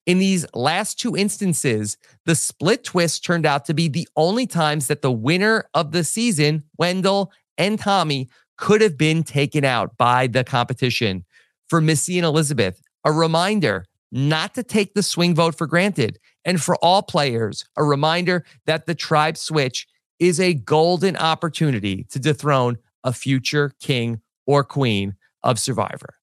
In 0.09 0.17
these 0.17 0.43
last 0.55 0.99
two 0.99 1.15
instances, 1.15 1.95
the 2.25 2.33
split 2.33 2.83
twist 2.83 3.23
turned 3.23 3.45
out 3.45 3.65
to 3.65 3.75
be 3.75 3.87
the 3.87 4.07
only 4.15 4.47
times 4.47 4.87
that 4.87 5.03
the 5.03 5.11
winner 5.11 5.65
of 5.75 5.91
the 5.91 6.03
season, 6.03 6.63
Wendell 6.79 7.31
and 7.59 7.77
Tommy, 7.77 8.27
could 8.57 8.81
have 8.81 8.97
been 8.97 9.21
taken 9.21 9.63
out 9.63 9.97
by 9.97 10.25
the 10.25 10.43
competition. 10.43 11.25
For 11.67 11.79
Missy 11.79 12.17
and 12.17 12.25
Elizabeth, 12.25 12.81
a 13.05 13.11
reminder 13.11 13.85
not 14.11 14.55
to 14.55 14.63
take 14.63 14.95
the 14.95 15.03
swing 15.03 15.35
vote 15.35 15.53
for 15.55 15.67
granted. 15.67 16.17
And 16.43 16.59
for 16.59 16.75
all 16.77 17.03
players, 17.03 17.65
a 17.77 17.83
reminder 17.83 18.45
that 18.65 18.87
the 18.87 18.95
tribe 18.95 19.37
switch 19.37 19.85
is 20.17 20.39
a 20.39 20.55
golden 20.55 21.17
opportunity 21.17 22.07
to 22.09 22.17
dethrone 22.17 22.79
a 23.03 23.13
future 23.13 23.73
king 23.79 24.21
or 24.47 24.63
queen 24.63 25.17
of 25.43 25.59
Survivor. 25.59 26.15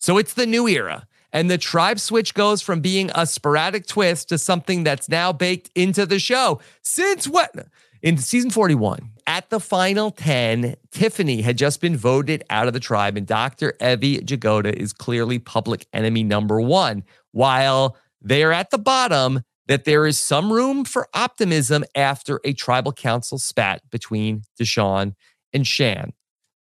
So 0.00 0.18
it's 0.18 0.34
the 0.34 0.46
new 0.46 0.66
era. 0.66 1.06
And 1.36 1.50
the 1.50 1.58
tribe 1.58 2.00
switch 2.00 2.32
goes 2.32 2.62
from 2.62 2.80
being 2.80 3.10
a 3.14 3.26
sporadic 3.26 3.86
twist 3.86 4.30
to 4.30 4.38
something 4.38 4.84
that's 4.84 5.06
now 5.06 5.34
baked 5.34 5.68
into 5.74 6.06
the 6.06 6.18
show. 6.18 6.62
Since 6.80 7.28
what? 7.28 7.54
In 8.00 8.16
season 8.16 8.48
41, 8.48 9.10
at 9.26 9.50
the 9.50 9.60
final 9.60 10.10
10, 10.12 10.76
Tiffany 10.92 11.42
had 11.42 11.58
just 11.58 11.82
been 11.82 11.94
voted 11.94 12.42
out 12.48 12.68
of 12.68 12.72
the 12.72 12.80
tribe, 12.80 13.18
and 13.18 13.26
Dr. 13.26 13.74
Evvie 13.82 14.24
Jagoda 14.24 14.72
is 14.72 14.94
clearly 14.94 15.38
public 15.38 15.86
enemy 15.92 16.24
number 16.24 16.58
one. 16.58 17.04
While 17.32 17.98
they 18.22 18.42
are 18.42 18.52
at 18.52 18.70
the 18.70 18.78
bottom, 18.78 19.42
that 19.66 19.84
there 19.84 20.06
is 20.06 20.18
some 20.18 20.50
room 20.50 20.86
for 20.86 21.06
optimism 21.12 21.84
after 21.94 22.40
a 22.44 22.54
tribal 22.54 22.94
council 22.94 23.36
spat 23.36 23.82
between 23.90 24.44
Deshawn 24.58 25.12
and 25.52 25.66
Shan. 25.66 26.14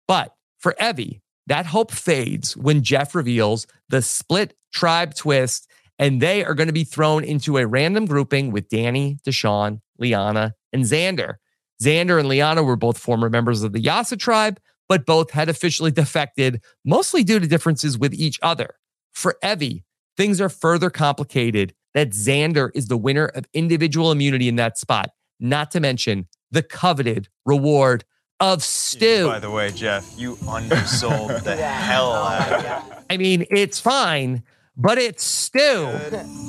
But 0.05 0.33
for 0.59 0.75
Evvie, 0.81 1.21
that 1.47 1.65
hope 1.65 1.91
fades 1.91 2.55
when 2.57 2.83
Jeff 2.83 3.15
reveals 3.15 3.67
the 3.89 4.01
split 4.01 4.55
tribe 4.73 5.15
twist, 5.15 5.69
and 5.97 6.21
they 6.21 6.43
are 6.43 6.53
going 6.53 6.67
to 6.67 6.73
be 6.73 6.83
thrown 6.83 7.23
into 7.23 7.57
a 7.57 7.67
random 7.67 8.05
grouping 8.05 8.51
with 8.51 8.69
Danny, 8.69 9.17
Deshawn, 9.25 9.79
Liana, 9.97 10.53
and 10.73 10.83
Xander. 10.83 11.35
Xander 11.81 12.19
and 12.19 12.27
Liana 12.27 12.63
were 12.63 12.75
both 12.75 12.97
former 12.97 13.29
members 13.29 13.63
of 13.63 13.73
the 13.73 13.81
Yase 13.81 14.13
tribe, 14.17 14.59
but 14.87 15.05
both 15.05 15.31
had 15.31 15.49
officially 15.49 15.91
defected, 15.91 16.61
mostly 16.83 17.23
due 17.23 17.39
to 17.39 17.47
differences 17.47 17.97
with 17.97 18.13
each 18.13 18.39
other. 18.41 18.75
For 19.13 19.37
Evvie, 19.43 19.83
things 20.17 20.39
are 20.41 20.49
further 20.49 20.89
complicated 20.89 21.73
that 21.93 22.11
Xander 22.11 22.69
is 22.75 22.87
the 22.87 22.97
winner 22.97 23.27
of 23.27 23.47
individual 23.53 24.11
immunity 24.11 24.47
in 24.47 24.57
that 24.57 24.77
spot, 24.77 25.11
not 25.39 25.71
to 25.71 25.79
mention 25.79 26.27
the 26.51 26.63
coveted 26.63 27.29
reward 27.45 28.03
of 28.39 28.63
stew. 28.63 29.27
By 29.27 29.39
the 29.39 29.51
way, 29.51 29.71
Jeff, 29.71 30.11
you 30.17 30.37
undersold 30.47 31.31
the 31.41 31.55
hell 31.55 32.11
oh, 32.11 32.15
out 32.15 32.51
of 32.51 32.65
it. 32.65 33.03
I 33.09 33.17
mean, 33.17 33.45
it's 33.49 33.79
fine, 33.79 34.43
but 34.75 34.97
it's 34.97 35.23
stew. 35.23 35.87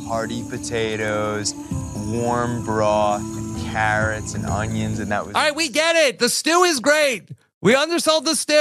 Hearty 0.09 0.42
potatoes, 0.49 1.55
warm 1.96 2.64
broth, 2.64 3.22
carrots 3.64 4.35
and 4.35 4.46
onions, 4.46 4.99
and 4.99 5.11
that 5.11 5.27
was. 5.27 5.35
All 5.35 5.42
right, 5.42 5.55
we 5.55 5.68
get 5.68 5.96
it. 5.96 6.18
The 6.18 6.29
stew 6.29 6.64
is 6.64 6.81
great. 6.81 7.31
We 7.61 7.75
undersold 7.75 8.25
the 8.25 8.35
stew. 8.35 8.55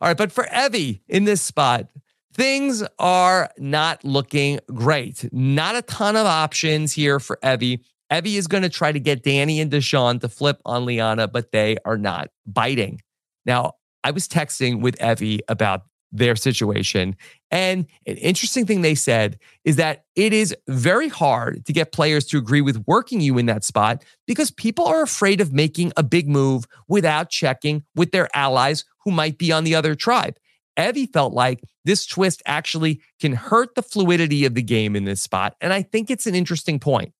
All 0.00 0.08
right, 0.08 0.16
but 0.16 0.32
for 0.32 0.44
Evvie 0.44 1.00
in 1.08 1.24
this 1.24 1.42
spot, 1.42 1.88
things 2.32 2.84
are 2.98 3.50
not 3.58 4.04
looking 4.04 4.60
great. 4.72 5.28
Not 5.32 5.74
a 5.74 5.82
ton 5.82 6.16
of 6.16 6.26
options 6.26 6.92
here 6.92 7.18
for 7.18 7.38
Evvie. 7.42 7.80
Evvie 8.10 8.36
is 8.36 8.46
going 8.46 8.62
to 8.62 8.68
try 8.68 8.92
to 8.92 9.00
get 9.00 9.22
Danny 9.22 9.60
and 9.60 9.70
Deshawn 9.70 10.20
to 10.20 10.28
flip 10.28 10.60
on 10.64 10.84
Liana, 10.84 11.26
but 11.28 11.52
they 11.52 11.76
are 11.84 11.98
not 11.98 12.28
biting. 12.46 13.02
Now, 13.44 13.72
I 14.04 14.12
was 14.12 14.28
texting 14.28 14.80
with 14.80 14.96
Evvie 14.98 15.40
about 15.48 15.82
their 16.12 16.36
situation. 16.36 17.16
And 17.50 17.86
an 18.06 18.16
interesting 18.16 18.64
thing 18.64 18.82
they 18.82 18.94
said 18.94 19.38
is 19.64 19.76
that 19.76 20.04
it 20.14 20.32
is 20.32 20.54
very 20.68 21.08
hard 21.08 21.66
to 21.66 21.72
get 21.72 21.92
players 21.92 22.24
to 22.26 22.38
agree 22.38 22.60
with 22.60 22.84
working 22.86 23.20
you 23.20 23.38
in 23.38 23.46
that 23.46 23.64
spot 23.64 24.04
because 24.26 24.50
people 24.50 24.86
are 24.86 25.02
afraid 25.02 25.40
of 25.40 25.52
making 25.52 25.92
a 25.96 26.02
big 26.02 26.28
move 26.28 26.64
without 26.88 27.28
checking 27.30 27.84
with 27.94 28.12
their 28.12 28.28
allies 28.34 28.84
who 29.04 29.10
might 29.10 29.38
be 29.38 29.52
on 29.52 29.64
the 29.64 29.74
other 29.74 29.94
tribe. 29.94 30.38
Evvie 30.78 31.12
felt 31.12 31.32
like 31.32 31.62
this 31.84 32.06
twist 32.06 32.42
actually 32.46 33.00
can 33.20 33.32
hurt 33.32 33.74
the 33.74 33.82
fluidity 33.82 34.44
of 34.44 34.54
the 34.54 34.62
game 34.62 34.94
in 34.94 35.04
this 35.04 35.22
spot. 35.22 35.56
And 35.60 35.72
I 35.72 35.82
think 35.82 36.10
it's 36.10 36.26
an 36.26 36.34
interesting 36.34 36.78
point. 36.78 37.12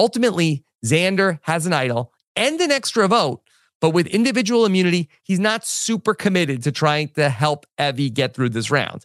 Ultimately, 0.00 0.64
Xander 0.82 1.40
has 1.42 1.66
an 1.66 1.74
idol 1.74 2.14
and 2.34 2.58
an 2.62 2.70
extra 2.70 3.06
vote, 3.06 3.42
but 3.82 3.90
with 3.90 4.06
individual 4.06 4.64
immunity, 4.64 5.10
he's 5.24 5.38
not 5.38 5.66
super 5.66 6.14
committed 6.14 6.62
to 6.62 6.72
trying 6.72 7.08
to 7.08 7.28
help 7.28 7.66
Evvie 7.78 8.10
get 8.10 8.32
through 8.32 8.48
this 8.48 8.70
round. 8.70 9.04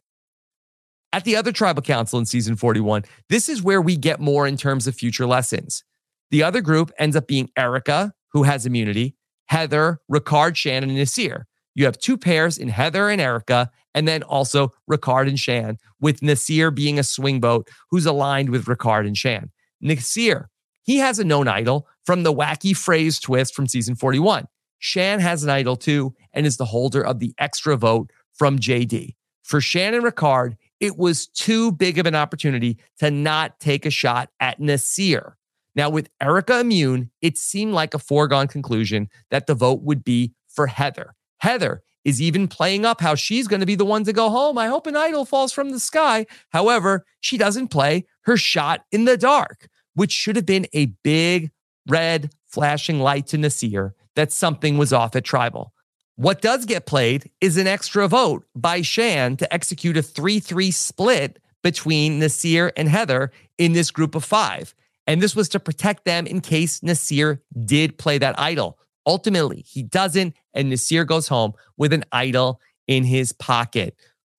At 1.11 1.25
the 1.25 1.35
other 1.35 1.51
tribal 1.51 1.81
council 1.81 2.17
in 2.17 2.25
season 2.25 2.55
41, 2.55 3.03
this 3.27 3.49
is 3.49 3.61
where 3.61 3.81
we 3.81 3.97
get 3.97 4.21
more 4.21 4.47
in 4.47 4.55
terms 4.55 4.87
of 4.87 4.95
future 4.95 5.25
lessons. 5.25 5.83
The 6.31 6.43
other 6.43 6.61
group 6.61 6.93
ends 6.97 7.17
up 7.17 7.27
being 7.27 7.49
Erica, 7.57 8.13
who 8.31 8.43
has 8.43 8.65
immunity, 8.65 9.17
Heather, 9.47 9.99
Ricard, 10.09 10.55
Shannon, 10.55 10.91
and 10.91 10.97
Naseer. 10.97 11.43
You 11.73 11.83
have 11.83 11.99
two 11.99 12.17
pairs 12.17 12.57
in 12.57 12.69
Heather 12.69 13.09
and 13.09 13.19
Erica, 13.19 13.69
and 13.93 14.07
then 14.07 14.23
also 14.23 14.71
Ricard 14.89 15.27
and 15.27 15.37
Shan, 15.37 15.77
with 15.99 16.21
Naseer 16.21 16.73
being 16.73 16.97
a 16.97 17.03
swing 17.03 17.41
boat 17.41 17.67
who's 17.91 18.05
aligned 18.05 18.49
with 18.49 18.67
Ricard 18.67 19.05
and 19.05 19.17
Shan. 19.17 19.51
Naseer, 19.83 20.45
he 20.85 20.97
has 20.97 21.19
a 21.19 21.23
known 21.23 21.47
idol 21.47 21.87
from 22.05 22.23
the 22.23 22.33
wacky 22.33 22.75
phrase 22.75 23.19
twist 23.19 23.53
from 23.53 23.67
season 23.67 23.95
41. 23.95 24.47
Shan 24.79 25.19
has 25.19 25.43
an 25.43 25.49
idol 25.49 25.75
too 25.75 26.13
and 26.31 26.45
is 26.45 26.57
the 26.57 26.65
holder 26.65 27.01
of 27.03 27.19
the 27.19 27.33
extra 27.37 27.75
vote 27.75 28.11
from 28.33 28.59
JD. 28.59 29.15
For 29.43 29.61
Shan 29.61 29.93
and 29.93 30.03
Ricard, 30.03 30.55
it 30.79 30.97
was 30.97 31.27
too 31.27 31.71
big 31.71 31.97
of 31.97 32.05
an 32.05 32.15
opportunity 32.15 32.77
to 32.99 33.11
not 33.11 33.59
take 33.59 33.85
a 33.85 33.91
shot 33.91 34.29
at 34.39 34.59
Naseer. 34.59 35.33
Now, 35.75 35.89
with 35.89 36.09
Erica 36.21 36.59
immune, 36.59 37.11
it 37.21 37.37
seemed 37.37 37.73
like 37.73 37.93
a 37.93 37.99
foregone 37.99 38.47
conclusion 38.47 39.09
that 39.29 39.47
the 39.47 39.55
vote 39.55 39.81
would 39.81 40.03
be 40.03 40.33
for 40.47 40.67
Heather. 40.67 41.15
Heather 41.39 41.81
is 42.05 42.21
even 42.21 42.47
playing 42.47 42.85
up 42.85 43.01
how 43.01 43.15
she's 43.15 43.47
going 43.47 43.59
to 43.59 43.65
be 43.65 43.75
the 43.75 43.85
one 43.85 44.03
to 44.05 44.13
go 44.13 44.29
home. 44.29 44.57
I 44.57 44.67
hope 44.67 44.87
an 44.87 44.95
idol 44.95 45.25
falls 45.25 45.51
from 45.51 45.71
the 45.71 45.79
sky. 45.79 46.27
However, 46.49 47.05
she 47.19 47.37
doesn't 47.37 47.69
play 47.69 48.05
her 48.21 48.37
shot 48.37 48.85
in 48.91 49.05
the 49.05 49.17
dark, 49.17 49.67
which 49.95 50.11
should 50.11 50.35
have 50.35 50.45
been 50.45 50.67
a 50.73 50.87
big 51.03 51.51
red 51.87 52.31
flashing 52.47 52.99
light 52.99 53.27
to 53.27 53.37
Naseer 53.37 53.93
that 54.15 54.31
something 54.31 54.77
was 54.77 54.93
off 54.93 55.15
at 55.15 55.23
tribal. 55.23 55.73
What 56.15 56.41
does 56.41 56.65
get 56.65 56.85
played 56.85 57.29
is 57.41 57.57
an 57.57 57.67
extra 57.67 58.07
vote 58.07 58.45
by 58.55 58.81
Shan 58.81 59.35
to 59.37 59.53
execute 59.53 59.97
a 59.97 60.01
3 60.01 60.39
3 60.39 60.71
split 60.71 61.39
between 61.61 62.19
Naseer 62.19 62.71
and 62.77 62.87
Heather 62.87 63.31
in 63.57 63.73
this 63.73 63.91
group 63.91 64.15
of 64.15 64.23
five. 64.23 64.73
And 65.07 65.21
this 65.21 65.35
was 65.35 65.49
to 65.49 65.59
protect 65.59 66.05
them 66.05 66.25
in 66.25 66.39
case 66.41 66.79
Naseer 66.79 67.39
did 67.65 67.97
play 67.97 68.17
that 68.17 68.39
idol. 68.39 68.77
Ultimately, 69.05 69.63
he 69.67 69.83
doesn't, 69.83 70.35
and 70.53 70.71
Naseer 70.71 71.05
goes 71.05 71.27
home 71.27 71.53
with 71.77 71.91
an 71.91 72.05
idol 72.11 72.61
in 72.87 73.03
his 73.03 73.33
pocket. 73.33 73.95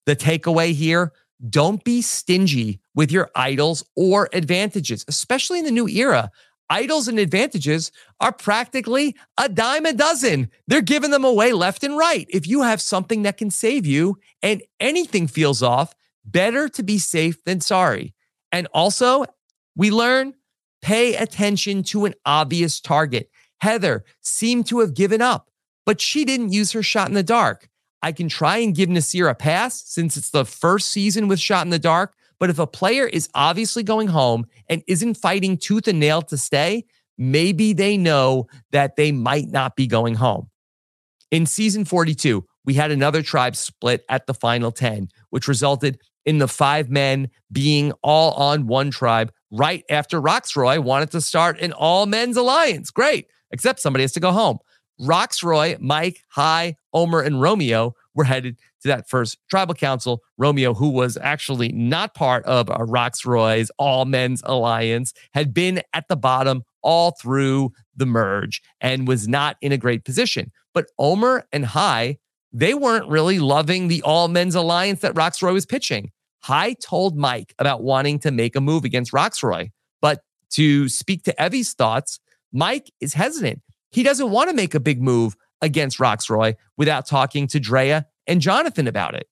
The 0.07 0.17
takeaway 0.17 0.73
here 0.73 1.13
don't 1.51 1.85
be 1.85 2.01
stingy 2.01 2.81
with 2.97 3.13
your 3.13 3.31
idols 3.37 3.85
or 3.95 4.29
advantages, 4.33 5.05
especially 5.07 5.61
in 5.61 5.65
the 5.65 5.71
new 5.71 5.87
era. 5.87 6.31
Idols 6.69 7.07
and 7.07 7.21
advantages 7.21 7.93
are 8.21 8.33
practically 8.33 9.15
a 9.39 9.49
dime 9.49 9.87
a 9.87 9.93
dozen. 9.93 10.51
They're 10.67 10.81
giving 10.81 11.13
them 11.13 11.25
away 11.25 11.53
left 11.53 11.85
and 11.85 11.97
right. 11.97 12.27
If 12.29 12.49
you 12.49 12.63
have 12.63 12.83
something 12.83 13.23
that 13.23 13.37
can 13.37 13.53
save 13.53 13.87
you 13.87 14.19
and 14.43 14.63
anything 14.81 15.29
feels 15.29 15.63
off, 15.63 15.95
better 16.25 16.69
to 16.71 16.83
be 16.83 16.99
safe 16.99 17.45
than 17.45 17.61
sorry. 17.61 18.15
And 18.51 18.67
also, 18.75 19.27
we 19.77 19.93
learn 19.93 20.35
pay 20.83 21.15
attention 21.15 21.83
to 21.85 22.05
an 22.05 22.15
obvious 22.25 22.81
target. 22.81 23.31
Heather 23.61 24.05
seemed 24.21 24.67
to 24.67 24.81
have 24.81 24.95
given 24.95 25.23
up, 25.23 25.51
but 25.85 26.01
she 26.01 26.25
didn't 26.25 26.53
use 26.53 26.73
her 26.73 26.83
shot 26.83 27.09
in 27.09 27.15
the 27.15 27.23
dark. 27.23 27.69
I 28.03 28.13
can 28.13 28.29
try 28.29 28.59
and 28.59 28.75
give 28.75 28.89
Naseer 28.89 29.31
a 29.31 29.35
pass 29.35 29.83
since 29.85 30.17
it's 30.17 30.31
the 30.31 30.45
first 30.45 30.91
season 30.91 31.29
with 31.29 31.41
shot 31.41 31.65
in 31.65 31.71
the 31.71 31.79
dark. 31.79 32.15
But 32.39 32.51
if 32.51 32.59
a 32.59 32.67
player 32.67 33.07
is 33.07 33.29
obviously 33.35 33.83
going 33.83 34.09
home 34.09 34.47
and 34.69 34.83
isn't 34.87 35.15
fighting 35.15 35.57
tooth 35.57 35.89
and 35.89 35.99
nail 35.99 36.23
to 36.23 36.37
stay, 36.37 36.85
maybe 37.17 37.73
they 37.73 37.97
know 37.97 38.47
that 38.73 38.97
they 38.97 39.13
might 39.13 39.49
not 39.49 39.77
be 39.77 39.87
going 39.87 40.15
home. 40.15 40.51
In 41.31 41.47
season 41.47 41.85
42, 41.85 42.45
we 42.65 42.75
had 42.75 42.91
another 42.91 43.23
tribe 43.23 43.57
split 43.57 44.05
at 44.09 44.27
the 44.27 44.35
final 44.35 44.71
10, 44.71 45.09
which 45.31 45.49
resulted 45.49 45.99
in 46.25 46.39
the 46.39 46.49
five 46.49 46.91
men 46.91 47.31
being 47.53 47.93
all 48.03 48.33
on 48.33 48.67
one 48.67 48.91
tribe 48.91 49.33
right 49.51 49.85
after 49.89 50.21
Rocksroy 50.21 50.79
wanted 50.79 51.11
to 51.13 51.21
start 51.21 51.61
an 51.61 51.73
all 51.73 52.07
men's 52.07 52.37
alliance. 52.37 52.91
Great, 52.91 53.29
except 53.51 53.81
somebody 53.81 54.03
has 54.03 54.13
to 54.13 54.21
go 54.21 54.33
home. 54.33 54.59
Rocksroy, 55.01 55.79
Mike, 55.81 56.23
Hai, 56.31 56.77
Omar, 56.93 57.23
and 57.23 57.41
Romeo 57.41 57.95
were 58.15 58.25
headed 58.25 58.57
to 58.87 58.97
that 58.97 59.09
first 59.09 59.39
tribal 59.51 59.75
council. 59.75 60.23
Romeo, 60.39 60.75
who 60.75 60.89
was 60.89 61.17
actually 61.17 61.73
not 61.73 62.15
part 62.15 62.45
of 62.45 62.69
a 62.69 62.79
Rocksroy's 62.79 63.71
all 63.79 64.05
men's 64.05 64.43
alliance, 64.45 65.13
had 65.35 65.53
been 65.53 65.83
at 65.93 66.09
the 66.09 66.17
bottom 66.17 66.63
all 66.83 67.17
through 67.21 67.73
the 67.97 68.07
merge 68.07 68.63
and 68.81 69.09
was 69.09 69.29
not 69.29 69.57
in 69.61 69.73
a 69.73 69.79
great 69.79 70.05
position. 70.05 70.53
But 70.73 70.87
Omar 70.99 71.47
and 71.53 71.67
Hai, 71.67 72.19
they 72.53 72.75
weren't 72.75 73.09
really 73.09 73.39
loving 73.39 73.89
the 73.89 74.03
all 74.03 74.29
men's 74.29 74.55
alliance 74.55 75.01
that 75.01 75.15
Rocksroy 75.15 75.53
was 75.53 75.67
pitching. 75.67 76.11
Hai 76.41 76.75
told 76.75 77.17
Mike 77.17 77.55
about 77.59 77.83
wanting 77.83 78.19
to 78.21 78.31
make 78.31 78.55
a 78.55 78.61
move 78.61 78.85
against 78.85 79.13
Rocksroy, 79.13 79.71
but 80.01 80.21
to 80.51 80.89
speak 80.89 81.25
to 81.25 81.35
Evvie's 81.35 81.75
thoughts, 81.75 82.21
Mike 82.53 82.93
is 83.01 83.15
hesitant. 83.15 83.63
He 83.91 84.03
doesn't 84.03 84.31
want 84.31 84.49
to 84.49 84.55
make 84.55 84.75
a 84.75 84.81
big 84.81 85.03
move 85.03 85.35
against 85.61 85.99
Rocksroy 85.99 86.55
without 86.77 87.07
talking 87.07 87.47
to 87.49 87.59
Drea 87.59 88.07
and 88.27 88.41
Jonathan 88.41 88.87
about 88.87 89.15
it. 89.15 89.29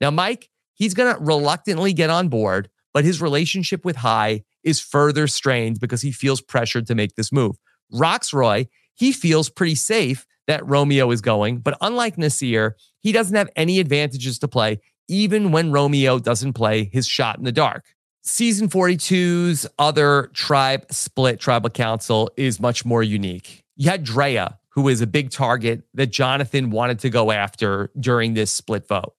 Now, 0.00 0.10
Mike, 0.10 0.50
he's 0.74 0.94
going 0.94 1.14
to 1.14 1.20
reluctantly 1.20 1.92
get 1.92 2.10
on 2.10 2.28
board, 2.28 2.68
but 2.94 3.04
his 3.04 3.20
relationship 3.20 3.84
with 3.84 3.96
Hai 3.96 4.44
is 4.62 4.80
further 4.80 5.26
strained 5.26 5.80
because 5.80 6.02
he 6.02 6.12
feels 6.12 6.40
pressured 6.40 6.86
to 6.86 6.94
make 6.94 7.14
this 7.14 7.32
move. 7.32 7.56
Rocksroy, 7.92 8.68
he 8.94 9.12
feels 9.12 9.48
pretty 9.48 9.74
safe 9.74 10.26
that 10.46 10.66
Romeo 10.66 11.10
is 11.10 11.20
going, 11.20 11.58
but 11.58 11.76
unlike 11.80 12.16
Naseer, 12.16 12.72
he 13.00 13.12
doesn't 13.12 13.36
have 13.36 13.50
any 13.54 13.80
advantages 13.80 14.38
to 14.40 14.48
play, 14.48 14.80
even 15.08 15.52
when 15.52 15.72
Romeo 15.72 16.18
doesn't 16.18 16.54
play 16.54 16.90
his 16.92 17.06
shot 17.06 17.38
in 17.38 17.44
the 17.44 17.52
dark. 17.52 17.84
Season 18.22 18.68
42's 18.68 19.66
other 19.78 20.30
tribe 20.34 20.86
split 20.90 21.40
tribal 21.40 21.70
council 21.70 22.30
is 22.36 22.60
much 22.60 22.84
more 22.84 23.02
unique. 23.02 23.64
you 23.76 23.88
had 23.88 24.04
Drea, 24.04 24.58
who 24.78 24.86
is 24.86 25.00
a 25.00 25.08
big 25.08 25.28
target 25.28 25.82
that 25.92 26.06
Jonathan 26.06 26.70
wanted 26.70 27.00
to 27.00 27.10
go 27.10 27.32
after 27.32 27.90
during 27.98 28.34
this 28.34 28.52
split 28.52 28.86
vote. 28.86 29.12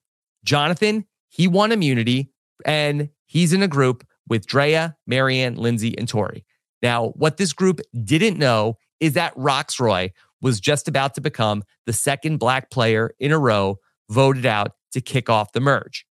Jonathan, 0.45 1.05
he 1.27 1.49
won 1.49 1.73
immunity 1.73 2.31
and 2.65 3.09
he's 3.25 3.51
in 3.51 3.61
a 3.61 3.67
group 3.67 4.07
with 4.29 4.47
Drea, 4.47 4.95
Marianne, 5.05 5.55
Lindsay, 5.55 5.97
and 5.97 6.07
Tori. 6.07 6.45
Now, 6.81 7.09
what 7.09 7.35
this 7.35 7.51
group 7.51 7.81
didn't 8.05 8.37
know 8.37 8.77
is 9.01 9.15
that 9.15 9.35
Rocksroy 9.35 10.11
was 10.41 10.61
just 10.61 10.87
about 10.87 11.13
to 11.15 11.19
become 11.19 11.65
the 11.85 11.91
second 11.91 12.37
black 12.37 12.71
player 12.71 13.11
in 13.19 13.33
a 13.33 13.37
row 13.37 13.79
voted 14.09 14.45
out 14.45 14.71
to 14.93 15.01
kick 15.01 15.29
off 15.29 15.51
the 15.51 15.59
merge. 15.59 16.05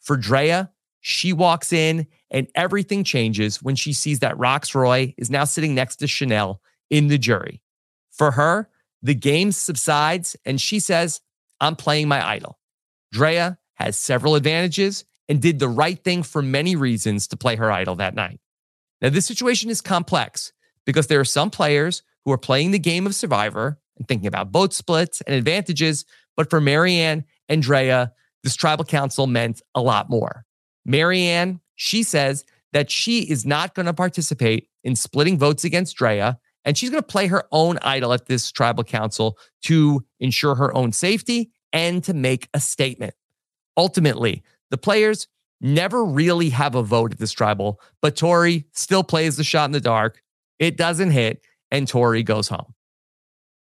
For 0.00 0.16
Drea, 0.16 0.70
she 1.00 1.32
walks 1.32 1.72
in 1.72 2.06
and 2.30 2.46
everything 2.54 3.02
changes 3.02 3.60
when 3.60 3.74
she 3.74 3.92
sees 3.94 4.20
that 4.20 4.38
Rocksroy 4.38 5.14
is 5.18 5.28
now 5.28 5.42
sitting 5.42 5.74
next 5.74 5.96
to 5.96 6.06
Chanel 6.06 6.60
in 6.88 7.08
the 7.08 7.18
jury. 7.18 7.60
For 8.12 8.30
her, 8.30 8.68
the 9.02 9.14
game 9.14 9.52
subsides 9.52 10.36
and 10.44 10.60
she 10.60 10.78
says, 10.78 11.20
I'm 11.60 11.76
playing 11.76 12.08
my 12.08 12.26
idol. 12.26 12.58
Drea 13.12 13.58
has 13.74 13.98
several 13.98 14.34
advantages 14.34 15.04
and 15.28 15.40
did 15.40 15.58
the 15.58 15.68
right 15.68 16.02
thing 16.02 16.22
for 16.22 16.42
many 16.42 16.76
reasons 16.76 17.26
to 17.28 17.36
play 17.36 17.56
her 17.56 17.70
idol 17.70 17.96
that 17.96 18.14
night. 18.14 18.40
Now, 19.00 19.10
this 19.10 19.26
situation 19.26 19.70
is 19.70 19.80
complex 19.80 20.52
because 20.86 21.08
there 21.08 21.20
are 21.20 21.24
some 21.24 21.50
players 21.50 22.02
who 22.24 22.32
are 22.32 22.38
playing 22.38 22.70
the 22.70 22.78
game 22.78 23.06
of 23.06 23.14
Survivor 23.14 23.78
and 23.96 24.06
thinking 24.06 24.26
about 24.26 24.50
vote 24.50 24.72
splits 24.72 25.20
and 25.22 25.34
advantages. 25.34 26.04
But 26.36 26.50
for 26.50 26.60
Marianne 26.60 27.24
and 27.48 27.62
Drea, 27.62 28.12
this 28.42 28.56
tribal 28.56 28.84
council 28.84 29.26
meant 29.26 29.62
a 29.74 29.80
lot 29.80 30.08
more. 30.08 30.44
Marianne, 30.84 31.60
she 31.74 32.02
says 32.02 32.44
that 32.72 32.90
she 32.90 33.22
is 33.22 33.44
not 33.44 33.74
going 33.74 33.86
to 33.86 33.92
participate 33.92 34.68
in 34.82 34.96
splitting 34.96 35.38
votes 35.38 35.64
against 35.64 35.96
Drea, 35.96 36.38
and 36.64 36.76
she's 36.76 36.90
going 36.90 37.02
to 37.02 37.06
play 37.06 37.26
her 37.26 37.44
own 37.52 37.78
idol 37.82 38.12
at 38.12 38.26
this 38.26 38.50
tribal 38.50 38.84
council 38.84 39.38
to 39.62 40.04
ensure 40.20 40.54
her 40.54 40.74
own 40.76 40.92
safety 40.92 41.50
and 41.72 42.04
to 42.04 42.14
make 42.14 42.48
a 42.54 42.60
statement. 42.60 43.14
Ultimately, 43.76 44.42
the 44.70 44.78
players 44.78 45.28
never 45.60 46.04
really 46.04 46.50
have 46.50 46.74
a 46.74 46.82
vote 46.82 47.12
at 47.12 47.18
this 47.18 47.32
tribal, 47.32 47.80
but 48.00 48.16
Tori 48.16 48.66
still 48.72 49.04
plays 49.04 49.36
the 49.36 49.44
shot 49.44 49.66
in 49.66 49.72
the 49.72 49.80
dark. 49.80 50.22
It 50.58 50.76
doesn't 50.76 51.10
hit, 51.10 51.44
and 51.70 51.88
Tori 51.88 52.22
goes 52.22 52.48
home. 52.48 52.74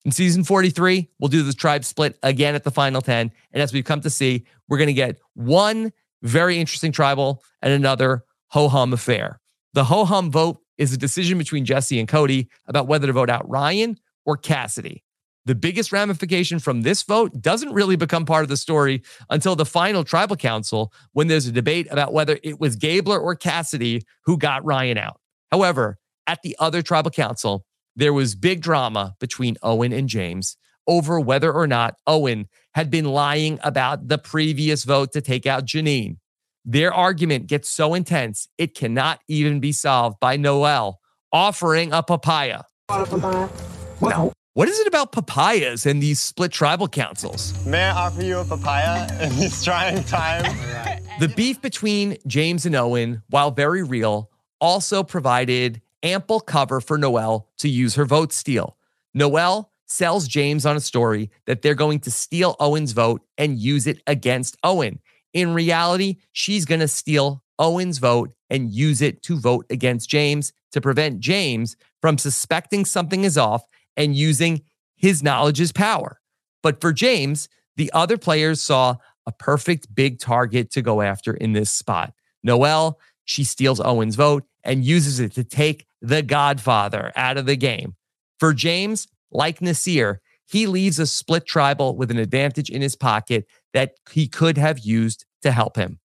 In 0.04 0.12
season 0.12 0.44
43, 0.44 1.10
we'll 1.20 1.30
do 1.30 1.42
the 1.42 1.54
tribe 1.54 1.84
split 1.84 2.18
again 2.22 2.54
at 2.54 2.64
the 2.64 2.72
final 2.72 3.02
10. 3.02 3.32
And 3.52 3.62
as 3.62 3.74
we've 3.74 3.84
come 3.84 4.02
to 4.02 4.10
see, 4.10 4.46
we're 4.68 4.78
going 4.78 4.88
to 4.88 4.94
get 4.94 5.20
one 5.34 5.92
very 6.22 6.60
interesting 6.60 6.92
tribal 6.92 7.44
and 7.62 7.74
another 7.74 8.24
ho 8.50 8.70
hum 8.70 8.94
affair. 8.94 9.40
The 9.74 9.86
ho 9.86 10.06
hum 10.06 10.32
vote 10.32 10.62
is 10.78 10.94
a 10.94 10.98
decision 10.98 11.38
between 11.38 11.66
Jesse 11.66 12.00
and 12.00 12.08
Cody 12.08 12.50
about 12.68 12.88
whether 12.88 13.08
to 13.08 13.14
vote 13.14 13.30
out 13.30 13.50
Ryan 13.50 13.98
or 14.26 14.38
Cassidy. 14.38 15.04
The 15.46 15.56
biggest 15.56 15.92
ramification 15.92 16.58
from 16.58 16.82
this 16.82 17.04
vote 17.04 17.40
doesn't 17.40 17.74
really 17.74 17.96
become 17.96 18.26
part 18.26 18.44
of 18.44 18.50
the 18.50 18.58
story 18.58 19.04
until 19.30 19.56
the 19.56 19.66
final 19.66 20.04
tribal 20.04 20.36
council 20.36 20.92
when 21.14 21.28
there's 21.28 21.46
a 21.46 21.52
debate 21.52 21.88
about 21.92 22.14
whether 22.14 22.40
it 22.44 22.60
was 22.60 22.76
Gabler 22.76 23.20
or 23.20 23.36
Cassidy 23.36 24.02
who 24.24 24.38
got 24.38 24.66
Ryan 24.66 24.98
out. 24.98 25.20
However, 25.52 26.00
at 26.26 26.42
the 26.42 26.56
other 26.60 26.82
tribal 26.82 27.12
council, 27.12 27.64
there 27.96 28.12
was 28.12 28.34
big 28.36 28.62
drama 28.62 29.16
between 29.20 29.56
Owen 29.62 29.94
and 29.94 30.10
James 30.10 30.58
over 30.88 31.20
whether 31.20 31.54
or 31.54 31.68
not 31.68 31.96
Owen 32.08 32.48
had 32.74 32.90
been 32.90 33.06
lying 33.06 33.60
about 33.64 34.08
the 34.08 34.18
previous 34.18 34.84
vote 34.84 35.12
to 35.14 35.22
take 35.22 35.46
out 35.46 35.66
Jeanine. 35.66 36.18
Their 36.66 36.92
argument 36.92 37.46
gets 37.46 37.70
so 37.70 37.94
intense, 37.94 38.48
it 38.58 38.74
cannot 38.74 39.20
even 39.28 39.60
be 39.60 39.72
solved 39.72 40.20
by 40.20 40.36
Noelle 40.36 41.00
offering 41.32 41.94
a 41.94 42.02
papaya. 42.02 42.64
Now, 42.90 44.32
what 44.56 44.68
is 44.68 44.80
it 44.80 44.88
about 44.88 45.12
papayas 45.12 45.86
and 45.86 46.02
these 46.02 46.20
split 46.20 46.52
tribal 46.52 46.88
councils? 46.88 47.54
May 47.68 47.84
I 47.84 47.92
offer 47.92 48.24
you 48.24 48.40
a 48.40 48.46
papaya 48.46 49.08
in 49.22 49.36
these 49.36 49.64
trying 49.64 50.04
times? 50.06 50.48
The 51.18 51.30
beef 51.30 51.62
between 51.62 52.18
James 52.28 52.66
and 52.66 52.76
Owen, 52.76 53.24
while 53.30 53.50
very 53.50 53.84
real, 53.84 54.30
also 54.60 55.02
provided 55.02 55.82
ample 56.04 56.42
cover 56.42 56.82
for 56.82 56.98
Noelle 56.98 57.48
to 57.60 57.70
use 57.70 57.96
her 57.96 58.04
vote 58.04 58.34
steal. 58.34 58.76
Noelle 59.14 59.72
sells 59.86 60.28
James 60.28 60.66
on 60.66 60.76
a 60.76 60.82
story 60.82 61.32
that 61.46 61.62
they're 61.62 61.74
going 61.74 62.00
to 62.02 62.12
steal 62.12 62.58
Owen's 62.60 62.92
vote 62.92 63.22
and 63.38 63.58
use 63.58 63.88
it 63.88 64.02
against 64.08 64.58
Owen. 64.62 65.00
In 65.36 65.54
reality, 65.54 66.16
she's 66.32 66.64
going 66.64 66.80
to 66.80 66.88
steal 66.88 67.44
Owen's 67.60 67.98
vote 67.98 68.32
and 68.50 68.72
use 68.72 69.02
it 69.02 69.22
to 69.24 69.38
vote 69.38 69.66
against 69.70 70.10
James 70.10 70.54
to 70.72 70.80
prevent 70.80 71.20
James 71.20 71.76
from 72.02 72.18
suspecting 72.18 72.86
something 72.86 73.26
is 73.26 73.38
off 73.38 73.64
and 73.98 74.16
using 74.16 74.62
his 74.96 75.22
knowledge 75.22 75.60
as 75.60 75.74
power. 75.74 76.22
But 76.64 76.80
for 76.80 76.94
James, 76.94 77.50
the 77.76 77.92
other 77.94 78.18
players 78.18 78.62
saw 78.62 78.96
a 79.26 79.34
perfect 79.34 79.94
big 79.94 80.20
target 80.20 80.72
to 80.72 80.82
go 80.82 81.02
after 81.02 81.34
in 81.34 81.52
this 81.52 81.70
spot. 81.70 82.14
Noelle, 82.42 82.98
she 83.26 83.44
steals 83.44 83.82
Owen's 83.82 84.16
vote 84.16 84.46
and 84.64 84.86
uses 84.86 85.20
it 85.20 85.34
to 85.34 85.44
take 85.44 85.86
the 86.02 86.22
Godfather 86.22 87.12
out 87.18 87.38
of 87.38 87.46
the 87.46 87.58
game. 87.58 87.96
For 88.40 88.54
James, 88.54 89.06
like 89.32 89.60
Naseer, 89.60 90.18
he 90.48 90.68
leaves 90.68 91.00
a 91.00 91.08
split 91.08 91.46
tribal 91.46 91.96
with 91.96 92.12
an 92.12 92.18
advantage 92.18 92.70
in 92.70 92.82
his 92.82 92.96
pocket 92.96 93.46
that 93.74 93.94
he 94.12 94.28
could 94.28 94.58
have 94.58 94.80
used 94.80 95.26
to 95.42 95.52
help 95.52 95.76
him. 95.76 96.00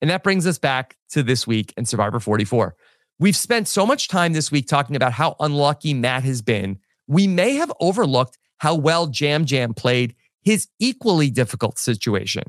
And 0.00 0.10
that 0.10 0.22
brings 0.22 0.46
us 0.46 0.58
back 0.58 0.96
to 1.10 1.22
this 1.22 1.46
week 1.46 1.72
in 1.76 1.84
Survivor 1.84 2.20
44. 2.20 2.74
We've 3.18 3.36
spent 3.36 3.66
so 3.66 3.84
much 3.84 4.08
time 4.08 4.32
this 4.32 4.52
week 4.52 4.68
talking 4.68 4.94
about 4.94 5.12
how 5.12 5.34
unlucky 5.40 5.94
Matt 5.94 6.22
has 6.22 6.40
been. 6.40 6.78
We 7.08 7.26
may 7.26 7.54
have 7.54 7.72
overlooked 7.80 8.38
how 8.58 8.74
well 8.74 9.10
Yam 9.12 9.44
Yam 9.46 9.74
played 9.74 10.14
his 10.42 10.68
equally 10.78 11.30
difficult 11.30 11.78
situation. 11.78 12.44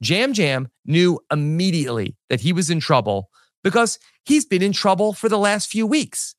Yam 0.00 0.32
Yam 0.34 0.68
knew 0.84 1.20
immediately 1.32 2.16
that 2.28 2.40
he 2.40 2.52
was 2.52 2.70
in 2.70 2.80
trouble 2.80 3.28
because 3.62 3.98
he's 4.24 4.44
been 4.44 4.62
in 4.62 4.72
trouble 4.72 5.12
for 5.12 5.28
the 5.28 5.38
last 5.38 5.70
few 5.70 5.86
weeks. 5.86 6.34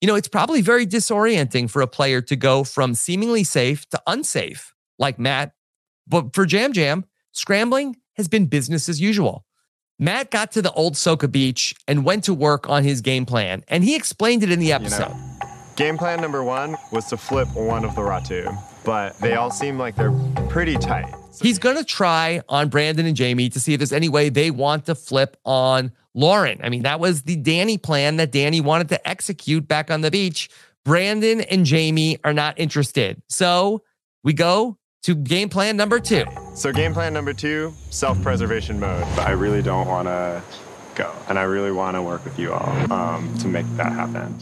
You 0.00 0.06
know, 0.06 0.14
it's 0.14 0.28
probably 0.28 0.62
very 0.62 0.86
disorienting 0.86 1.68
for 1.68 1.82
a 1.82 1.86
player 1.86 2.22
to 2.22 2.34
go 2.34 2.64
from 2.64 2.94
seemingly 2.94 3.44
safe 3.44 3.86
to 3.90 4.00
unsafe, 4.06 4.74
like 4.98 5.18
Matt. 5.18 5.52
But 6.06 6.34
for 6.34 6.46
Yam 6.46 6.72
Yam, 6.72 7.04
scrambling 7.32 7.96
has 8.14 8.26
been 8.26 8.46
business 8.46 8.88
as 8.88 8.98
usual. 8.98 9.44
Matt 9.98 10.30
got 10.30 10.52
to 10.52 10.62
the 10.62 10.72
old 10.72 10.94
Soka 10.94 11.30
Beach 11.30 11.74
and 11.86 12.02
went 12.02 12.24
to 12.24 12.32
work 12.32 12.66
on 12.66 12.82
his 12.82 13.02
game 13.02 13.26
plan, 13.26 13.62
and 13.68 13.84
he 13.84 13.94
explained 13.94 14.42
it 14.42 14.50
in 14.50 14.58
the 14.58 14.72
episode. 14.72 15.10
You 15.10 15.14
know, 15.14 15.74
game 15.76 15.98
plan 15.98 16.22
number 16.22 16.42
one 16.42 16.76
was 16.90 17.04
to 17.10 17.18
flip 17.18 17.48
one 17.54 17.84
of 17.84 17.94
the 17.94 18.00
Ratu, 18.00 18.56
but 18.86 19.18
they 19.18 19.34
all 19.34 19.50
seem 19.50 19.78
like 19.78 19.96
they're 19.96 20.18
pretty 20.48 20.76
tight. 20.76 21.14
He's 21.42 21.58
going 21.58 21.76
to 21.76 21.84
try 21.84 22.40
on 22.48 22.70
Brandon 22.70 23.04
and 23.04 23.14
Jamie 23.14 23.50
to 23.50 23.60
see 23.60 23.74
if 23.74 23.80
there's 23.80 23.92
any 23.92 24.08
way 24.08 24.30
they 24.30 24.50
want 24.50 24.86
to 24.86 24.94
flip 24.94 25.36
on 25.44 25.92
Lauren. 26.14 26.60
I 26.62 26.68
mean, 26.68 26.82
that 26.82 27.00
was 27.00 27.22
the 27.22 27.36
Danny 27.36 27.78
plan 27.78 28.16
that 28.16 28.32
Danny 28.32 28.60
wanted 28.60 28.88
to 28.90 29.08
execute 29.08 29.66
back 29.68 29.90
on 29.90 30.00
the 30.00 30.10
beach. 30.10 30.48
Brandon 30.84 31.40
and 31.42 31.64
Jamie 31.64 32.18
are 32.24 32.32
not 32.32 32.58
interested. 32.58 33.22
So 33.28 33.82
we 34.24 34.32
go 34.32 34.78
to 35.02 35.14
game 35.14 35.48
plan 35.48 35.76
number 35.76 35.98
two. 36.00 36.24
So, 36.54 36.72
game 36.72 36.92
plan 36.92 37.12
number 37.12 37.32
two 37.32 37.72
self 37.90 38.20
preservation 38.22 38.80
mode. 38.80 39.02
I 39.18 39.30
really 39.30 39.62
don't 39.62 39.86
want 39.86 40.08
to 40.08 40.42
go. 40.94 41.12
And 41.28 41.38
I 41.38 41.42
really 41.42 41.72
want 41.72 41.96
to 41.96 42.02
work 42.02 42.24
with 42.24 42.38
you 42.38 42.52
all 42.52 42.92
um, 42.92 43.32
to 43.38 43.48
make 43.48 43.66
that 43.76 43.92
happen. 43.92 44.36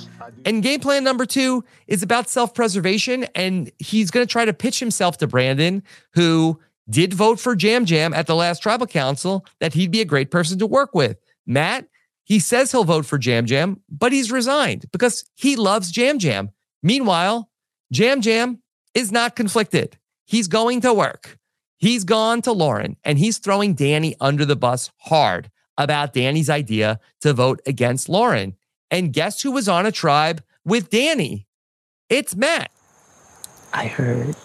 And 0.45 0.63
game 0.63 0.81
plan 0.81 1.05
number 1.05 1.27
two 1.27 1.65
is 1.87 2.03
about 2.03 2.29
self 2.29 2.55
preservation. 2.55 3.25
And 3.35 3.71
he's 3.79 4.11
going 4.11 4.27
to 4.27 4.31
try 4.31 4.45
to 4.45 4.53
pitch 4.53 4.81
himself 4.81 5.19
to 5.19 5.27
Brandon, 5.27 5.83
who 6.15 6.59
did 6.91 7.15
vote 7.15 7.39
for 7.39 7.55
Yam 7.55 7.85
Yam 7.87 8.15
at 8.15 8.27
the 8.27 8.35
last 8.35 8.63
tribal 8.63 8.87
council, 8.87 9.45
that 9.61 9.75
he'd 9.75 9.91
be 9.91 10.01
a 10.01 10.05
great 10.07 10.31
person 10.31 10.59
to 10.59 10.67
work 10.67 10.95
with. 10.95 11.19
Matt, 11.49 11.89
he 12.25 12.39
says 12.39 12.71
he'll 12.71 12.85
vote 12.85 13.07
for 13.07 13.19
Yam 13.19 13.47
Yam, 13.47 13.81
but 13.89 14.13
he's 14.13 14.31
resigned 14.31 14.85
because 14.93 15.25
he 15.35 15.57
loves 15.57 15.97
Yam 15.97 16.19
Yam. 16.21 16.51
Meanwhile, 16.83 17.51
Yam 17.91 18.21
Yam 18.21 18.63
is 18.95 19.11
not 19.11 19.35
conflicted. 19.35 19.97
He's 20.27 20.47
going 20.47 20.83
to 20.83 20.93
work. 20.93 21.39
He's 21.79 22.05
gone 22.05 22.43
to 22.43 22.53
Lauren 22.53 22.97
and 23.03 23.19
he's 23.19 23.39
throwing 23.39 23.75
Danny 23.75 24.15
under 24.21 24.45
the 24.45 24.57
bus 24.57 24.91
hard 24.99 25.51
about 25.79 26.13
Danny's 26.13 26.51
idea 26.51 27.01
to 27.23 27.33
vote 27.33 27.61
against 27.65 28.09
Lauren. 28.09 28.57
And 28.91 29.13
guess 29.13 29.41
who 29.41 29.53
was 29.53 29.69
on 29.69 29.87
a 29.87 29.93
tribe 29.93 30.43
with 30.65 30.91
Danny? 30.91 31.47
It's 32.11 32.37
Matt. 32.37 32.71
I 33.73 33.87
heard 33.87 34.37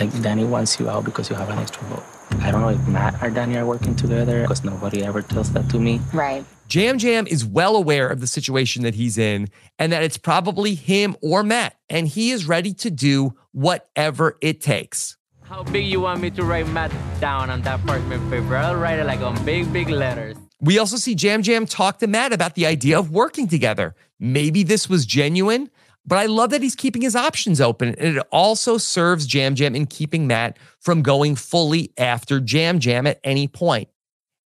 like 0.00 0.22
Danny 0.22 0.44
wants 0.44 0.78
you 0.78 0.90
out 0.90 1.04
because 1.04 1.30
you 1.30 1.36
have 1.36 1.48
an 1.48 1.58
extra 1.58 1.82
vote. 1.84 2.04
I 2.40 2.50
don't 2.50 2.60
know 2.60 2.70
if 2.70 2.88
Matt 2.88 3.22
or 3.22 3.30
Danny 3.30 3.56
are 3.56 3.66
working 3.66 3.94
together 3.94 4.42
because 4.42 4.64
nobody 4.64 5.04
ever 5.04 5.22
tells 5.22 5.52
that 5.52 5.68
to 5.70 5.78
me. 5.78 6.00
Right. 6.12 6.44
Yam 6.70 6.98
Yam 6.98 7.26
is 7.26 7.44
well 7.44 7.76
aware 7.76 8.08
of 8.08 8.20
the 8.20 8.26
situation 8.26 8.82
that 8.82 8.94
he's 8.94 9.18
in 9.18 9.48
and 9.78 9.92
that 9.92 10.02
it's 10.02 10.16
probably 10.16 10.74
him 10.74 11.16
or 11.22 11.42
Matt, 11.42 11.76
and 11.90 12.08
he 12.08 12.30
is 12.30 12.46
ready 12.46 12.72
to 12.74 12.90
do 12.90 13.34
whatever 13.52 14.38
it 14.40 14.60
takes. 14.60 15.16
How 15.42 15.62
big 15.64 15.84
you 15.84 16.00
want 16.00 16.20
me 16.22 16.30
to 16.30 16.44
write 16.44 16.66
Matt 16.68 16.90
down 17.20 17.50
on 17.50 17.60
that 17.62 17.84
parchment 17.84 18.22
paper? 18.30 18.56
I'll 18.56 18.76
write 18.76 18.98
it 18.98 19.04
like 19.04 19.20
on 19.20 19.44
big, 19.44 19.70
big 19.70 19.90
letters. 19.90 20.36
We 20.60 20.78
also 20.78 20.96
see 20.96 21.14
Yam 21.18 21.42
Yam 21.42 21.66
talk 21.66 21.98
to 21.98 22.06
Matt 22.06 22.32
about 22.32 22.54
the 22.54 22.64
idea 22.64 22.98
of 22.98 23.10
working 23.10 23.48
together. 23.48 23.94
Maybe 24.18 24.62
this 24.62 24.88
was 24.88 25.04
genuine. 25.04 25.68
But 26.04 26.18
I 26.18 26.26
love 26.26 26.50
that 26.50 26.62
he's 26.62 26.74
keeping 26.74 27.02
his 27.02 27.14
options 27.14 27.60
open. 27.60 27.94
And 27.96 28.16
it 28.16 28.26
also 28.32 28.76
serves 28.76 29.32
Yam 29.32 29.54
Yam 29.56 29.74
in 29.74 29.86
keeping 29.86 30.26
Matt 30.26 30.58
from 30.80 31.02
going 31.02 31.36
fully 31.36 31.92
after 31.96 32.38
Yam 32.44 32.78
Yam 32.80 33.06
at 33.06 33.20
any 33.22 33.46
point. 33.46 33.88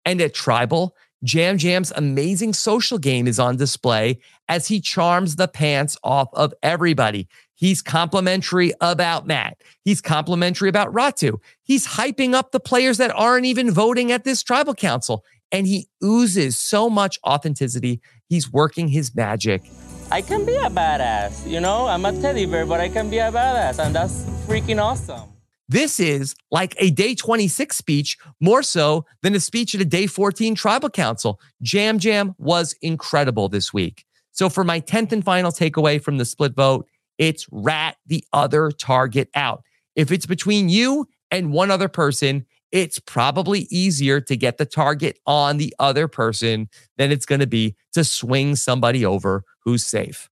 And 0.04 0.20
at 0.22 0.34
Tribal, 0.34 0.96
Yam 1.22 1.58
Yam's 1.58 1.92
amazing 1.96 2.54
social 2.54 2.98
game 2.98 3.28
is 3.28 3.40
on 3.40 3.56
display 3.56 4.20
as 4.48 4.68
he 4.68 4.80
charms 4.80 5.38
the 5.38 5.48
pants 5.48 5.98
off 6.04 6.28
of 6.34 6.54
everybody. 6.62 7.28
He's 7.56 7.82
complimentary 7.82 8.74
about 8.82 9.26
Matt. 9.26 9.62
He's 9.84 10.02
complimentary 10.02 10.70
about 10.70 10.94
Ratu. 10.94 11.40
He's 11.64 11.88
hyping 11.88 12.34
up 12.34 12.52
the 12.52 12.60
players 12.60 12.98
that 12.98 13.12
aren't 13.16 13.46
even 13.46 13.72
voting 13.72 14.12
at 14.12 14.26
this 14.26 14.44
tribal 14.44 14.76
council. 14.76 15.24
And 15.52 15.66
he 15.66 15.88
oozes 16.04 16.58
so 16.58 16.90
much 16.90 17.18
authenticity. 17.26 18.02
He's 18.30 18.52
working 18.52 18.88
his 18.88 19.16
magic. 19.16 19.64
I 20.12 20.22
can 20.22 20.46
be 20.46 20.56
a 20.56 20.70
badass. 20.70 21.48
You 21.50 21.60
know, 21.60 21.88
I'm 21.88 22.06
a 22.06 22.12
teddy 22.22 22.46
bear, 22.46 22.66
but 22.66 22.80
I 22.80 22.90
can 22.90 23.10
be 23.10 23.18
a 23.18 23.32
badass. 23.32 23.84
And 23.84 23.96
that's 23.96 24.24
freaking 24.48 24.82
awesome. 24.82 25.30
This 25.68 26.00
is 26.00 26.36
like 26.52 26.76
a 26.78 26.92
day 26.92 27.16
26 27.16 27.76
speech, 27.76 28.18
more 28.40 28.62
so 28.62 29.06
than 29.24 29.34
a 29.34 29.40
speech 29.40 29.74
at 29.74 29.82
a 29.82 29.86
day 29.86 30.06
14 30.06 30.54
tribal 30.54 30.90
council. 30.90 31.40
Yam 31.60 31.98
Yam 32.00 32.36
was 32.38 32.76
incredible 32.82 33.50
this 33.50 33.74
week. 33.74 34.06
So, 34.32 34.50
for 34.50 34.64
my 34.64 34.80
10th 34.80 35.12
and 35.12 35.24
final 35.24 35.52
takeaway 35.52 36.02
from 36.02 36.18
the 36.18 36.26
split 36.26 36.56
vote, 36.56 36.88
it's 37.18 37.48
rat 37.52 37.96
the 38.06 38.24
other 38.32 38.70
target 38.70 39.30
out. 39.34 39.64
If 39.96 40.12
it's 40.12 40.26
between 40.26 40.70
you 40.70 41.08
and 41.32 41.52
one 41.52 41.72
other 41.72 41.88
person, 41.88 42.46
it's 42.72 43.00
probably 43.00 43.68
easier 43.72 44.20
to 44.22 44.36
get 44.36 44.58
the 44.58 44.66
target 44.66 45.20
on 45.26 45.58
the 45.58 45.74
other 45.80 46.08
person 46.08 46.70
than 46.98 47.12
it's 47.12 47.26
going 47.26 47.40
to 47.40 47.48
be 47.48 47.76
to 47.94 48.04
swing 48.04 48.56
somebody 48.56 49.06
over 49.06 49.44
who's 49.64 49.86
safe. 49.86 50.30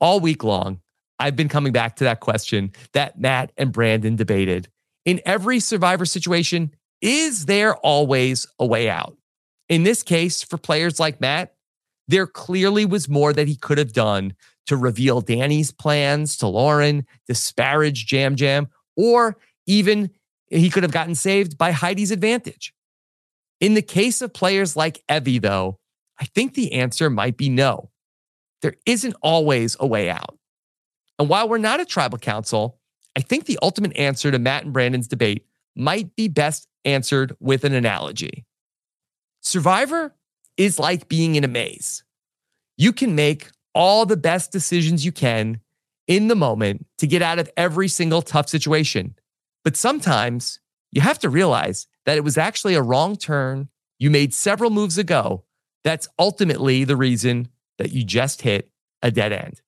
All 0.00 0.20
week 0.20 0.42
long, 0.42 0.80
I've 1.18 1.36
been 1.36 1.48
coming 1.48 1.72
back 1.72 1.96
to 1.96 2.04
that 2.04 2.20
question 2.20 2.72
that 2.94 3.20
Matt 3.20 3.52
and 3.56 3.72
Brandon 3.72 4.16
debated. 4.16 4.68
In 5.04 5.20
every 5.24 5.60
survivor 5.60 6.06
situation, 6.06 6.72
is 7.00 7.46
there 7.46 7.76
always 7.76 8.46
a 8.58 8.66
way 8.66 8.88
out? 8.88 9.16
In 9.68 9.84
this 9.84 10.02
case, 10.02 10.42
for 10.42 10.58
players 10.58 10.98
like 10.98 11.20
Matt, 11.20 11.54
there 12.08 12.26
clearly 12.26 12.84
was 12.84 13.08
more 13.08 13.32
that 13.32 13.46
he 13.46 13.56
could 13.56 13.78
have 13.78 13.92
done 13.92 14.34
to 14.66 14.76
reveal 14.76 15.20
Danny's 15.20 15.70
plans 15.70 16.36
to 16.38 16.46
Lauren, 16.46 17.06
disparage 17.26 18.12
Yam 18.12 18.34
Yam, 18.36 18.68
or 18.96 19.36
even 19.66 20.10
he 20.58 20.70
could 20.70 20.82
have 20.82 20.92
gotten 20.92 21.14
saved 21.14 21.56
by 21.56 21.72
Heidi's 21.72 22.10
advantage. 22.10 22.74
In 23.60 23.74
the 23.74 23.82
case 23.82 24.20
of 24.20 24.32
players 24.32 24.76
like 24.76 25.02
Evvie, 25.08 25.40
though, 25.40 25.78
I 26.18 26.24
think 26.24 26.54
the 26.54 26.72
answer 26.72 27.08
might 27.08 27.36
be 27.36 27.48
no. 27.48 27.90
There 28.62 28.74
isn't 28.84 29.14
always 29.22 29.76
a 29.78 29.86
way 29.86 30.10
out. 30.10 30.38
And 31.18 31.28
while 31.28 31.48
we're 31.48 31.58
not 31.58 31.80
a 31.80 31.84
tribal 31.84 32.18
council, 32.18 32.78
I 33.16 33.20
think 33.20 33.44
the 33.44 33.58
ultimate 33.62 33.96
answer 33.96 34.30
to 34.30 34.38
Matt 34.38 34.64
and 34.64 34.72
Brandon's 34.72 35.08
debate 35.08 35.46
might 35.76 36.14
be 36.16 36.28
best 36.28 36.66
answered 36.84 37.36
with 37.40 37.64
an 37.64 37.74
analogy. 37.74 38.44
Survivor 39.40 40.14
is 40.56 40.78
like 40.78 41.08
being 41.08 41.34
in 41.34 41.44
a 41.44 41.48
maze. 41.48 42.04
You 42.76 42.92
can 42.92 43.14
make 43.14 43.48
all 43.74 44.06
the 44.06 44.16
best 44.16 44.52
decisions 44.52 45.04
you 45.04 45.12
can 45.12 45.60
in 46.06 46.28
the 46.28 46.34
moment 46.34 46.86
to 46.98 47.06
get 47.06 47.22
out 47.22 47.38
of 47.38 47.50
every 47.56 47.88
single 47.88 48.22
tough 48.22 48.48
situation. 48.48 49.14
But 49.64 49.76
sometimes 49.76 50.60
you 50.90 51.00
have 51.00 51.18
to 51.20 51.28
realize 51.28 51.86
that 52.06 52.16
it 52.16 52.24
was 52.24 52.38
actually 52.38 52.74
a 52.74 52.82
wrong 52.82 53.16
turn 53.16 53.68
you 53.98 54.10
made 54.10 54.32
several 54.32 54.70
moves 54.70 54.96
ago. 54.96 55.44
That's 55.84 56.08
ultimately 56.18 56.84
the 56.84 56.96
reason 56.96 57.48
that 57.78 57.92
you 57.92 58.02
just 58.04 58.42
hit 58.42 58.70
a 59.02 59.10
dead 59.10 59.32
end. 59.32 59.60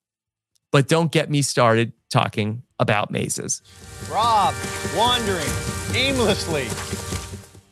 But 0.70 0.88
don't 0.88 1.12
get 1.12 1.30
me 1.30 1.42
started 1.42 1.92
talking 2.10 2.62
about 2.78 3.10
mazes. 3.10 3.62
Rob, 4.10 4.54
wandering 4.96 5.48
aimlessly. 5.94 6.64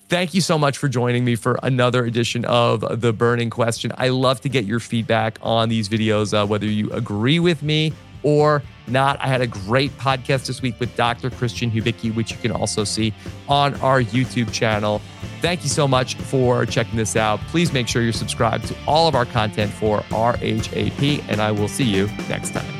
Thank 0.09 0.35
you 0.35 0.40
so 0.40 0.59
much 0.59 0.76
for 0.76 0.88
joining 0.88 1.24
me 1.24 1.37
for 1.37 1.59
another 1.62 2.04
edition 2.04 2.44
of 2.44 3.00
The 3.00 3.12
Burning 3.12 3.48
Question. 3.48 3.92
I 3.96 4.09
love 4.09 4.40
to 4.42 4.48
get 4.48 4.64
your 4.64 4.80
feedback 4.80 5.38
on 5.40 5.68
these 5.68 5.88
videos, 5.88 6.35
uh, 6.35 6.46
whether 6.46 6.66
you 6.66 6.90
agree 6.90 7.38
with 7.38 7.62
me 7.62 7.92
or 8.22 8.62
not. 8.90 9.20
I 9.20 9.26
had 9.26 9.40
a 9.40 9.46
great 9.46 9.96
podcast 9.98 10.46
this 10.46 10.62
week 10.62 10.79
with 10.81 10.94
Dr. 10.96 11.31
Christian 11.31 11.70
Hubicki, 11.70 12.14
which 12.14 12.31
you 12.31 12.37
can 12.38 12.53
also 12.53 12.85
see 12.85 13.12
on 13.48 13.74
our 13.76 14.03
YouTube 14.03 14.53
channel. 14.53 15.00
Thank 15.40 15.62
you 15.62 15.68
so 15.68 15.88
much 15.88 16.14
for 16.14 16.66
checking 16.66 16.96
this 16.96 17.16
out. 17.16 17.40
Please 17.48 17.72
make 17.72 17.88
sure 17.88 18.03
you're 18.03 18.12
subscribed 18.12 18.66
to 18.68 18.76
all 18.87 19.09
of 19.09 19.14
our 19.14 19.26
content 19.26 19.72
for 19.72 20.00
RHAP, 20.11 21.24
and 21.29 21.40
I 21.40 21.50
will 21.50 21.68
see 21.68 21.85
you 21.85 22.07
next 22.29 22.53
time. 22.53 22.79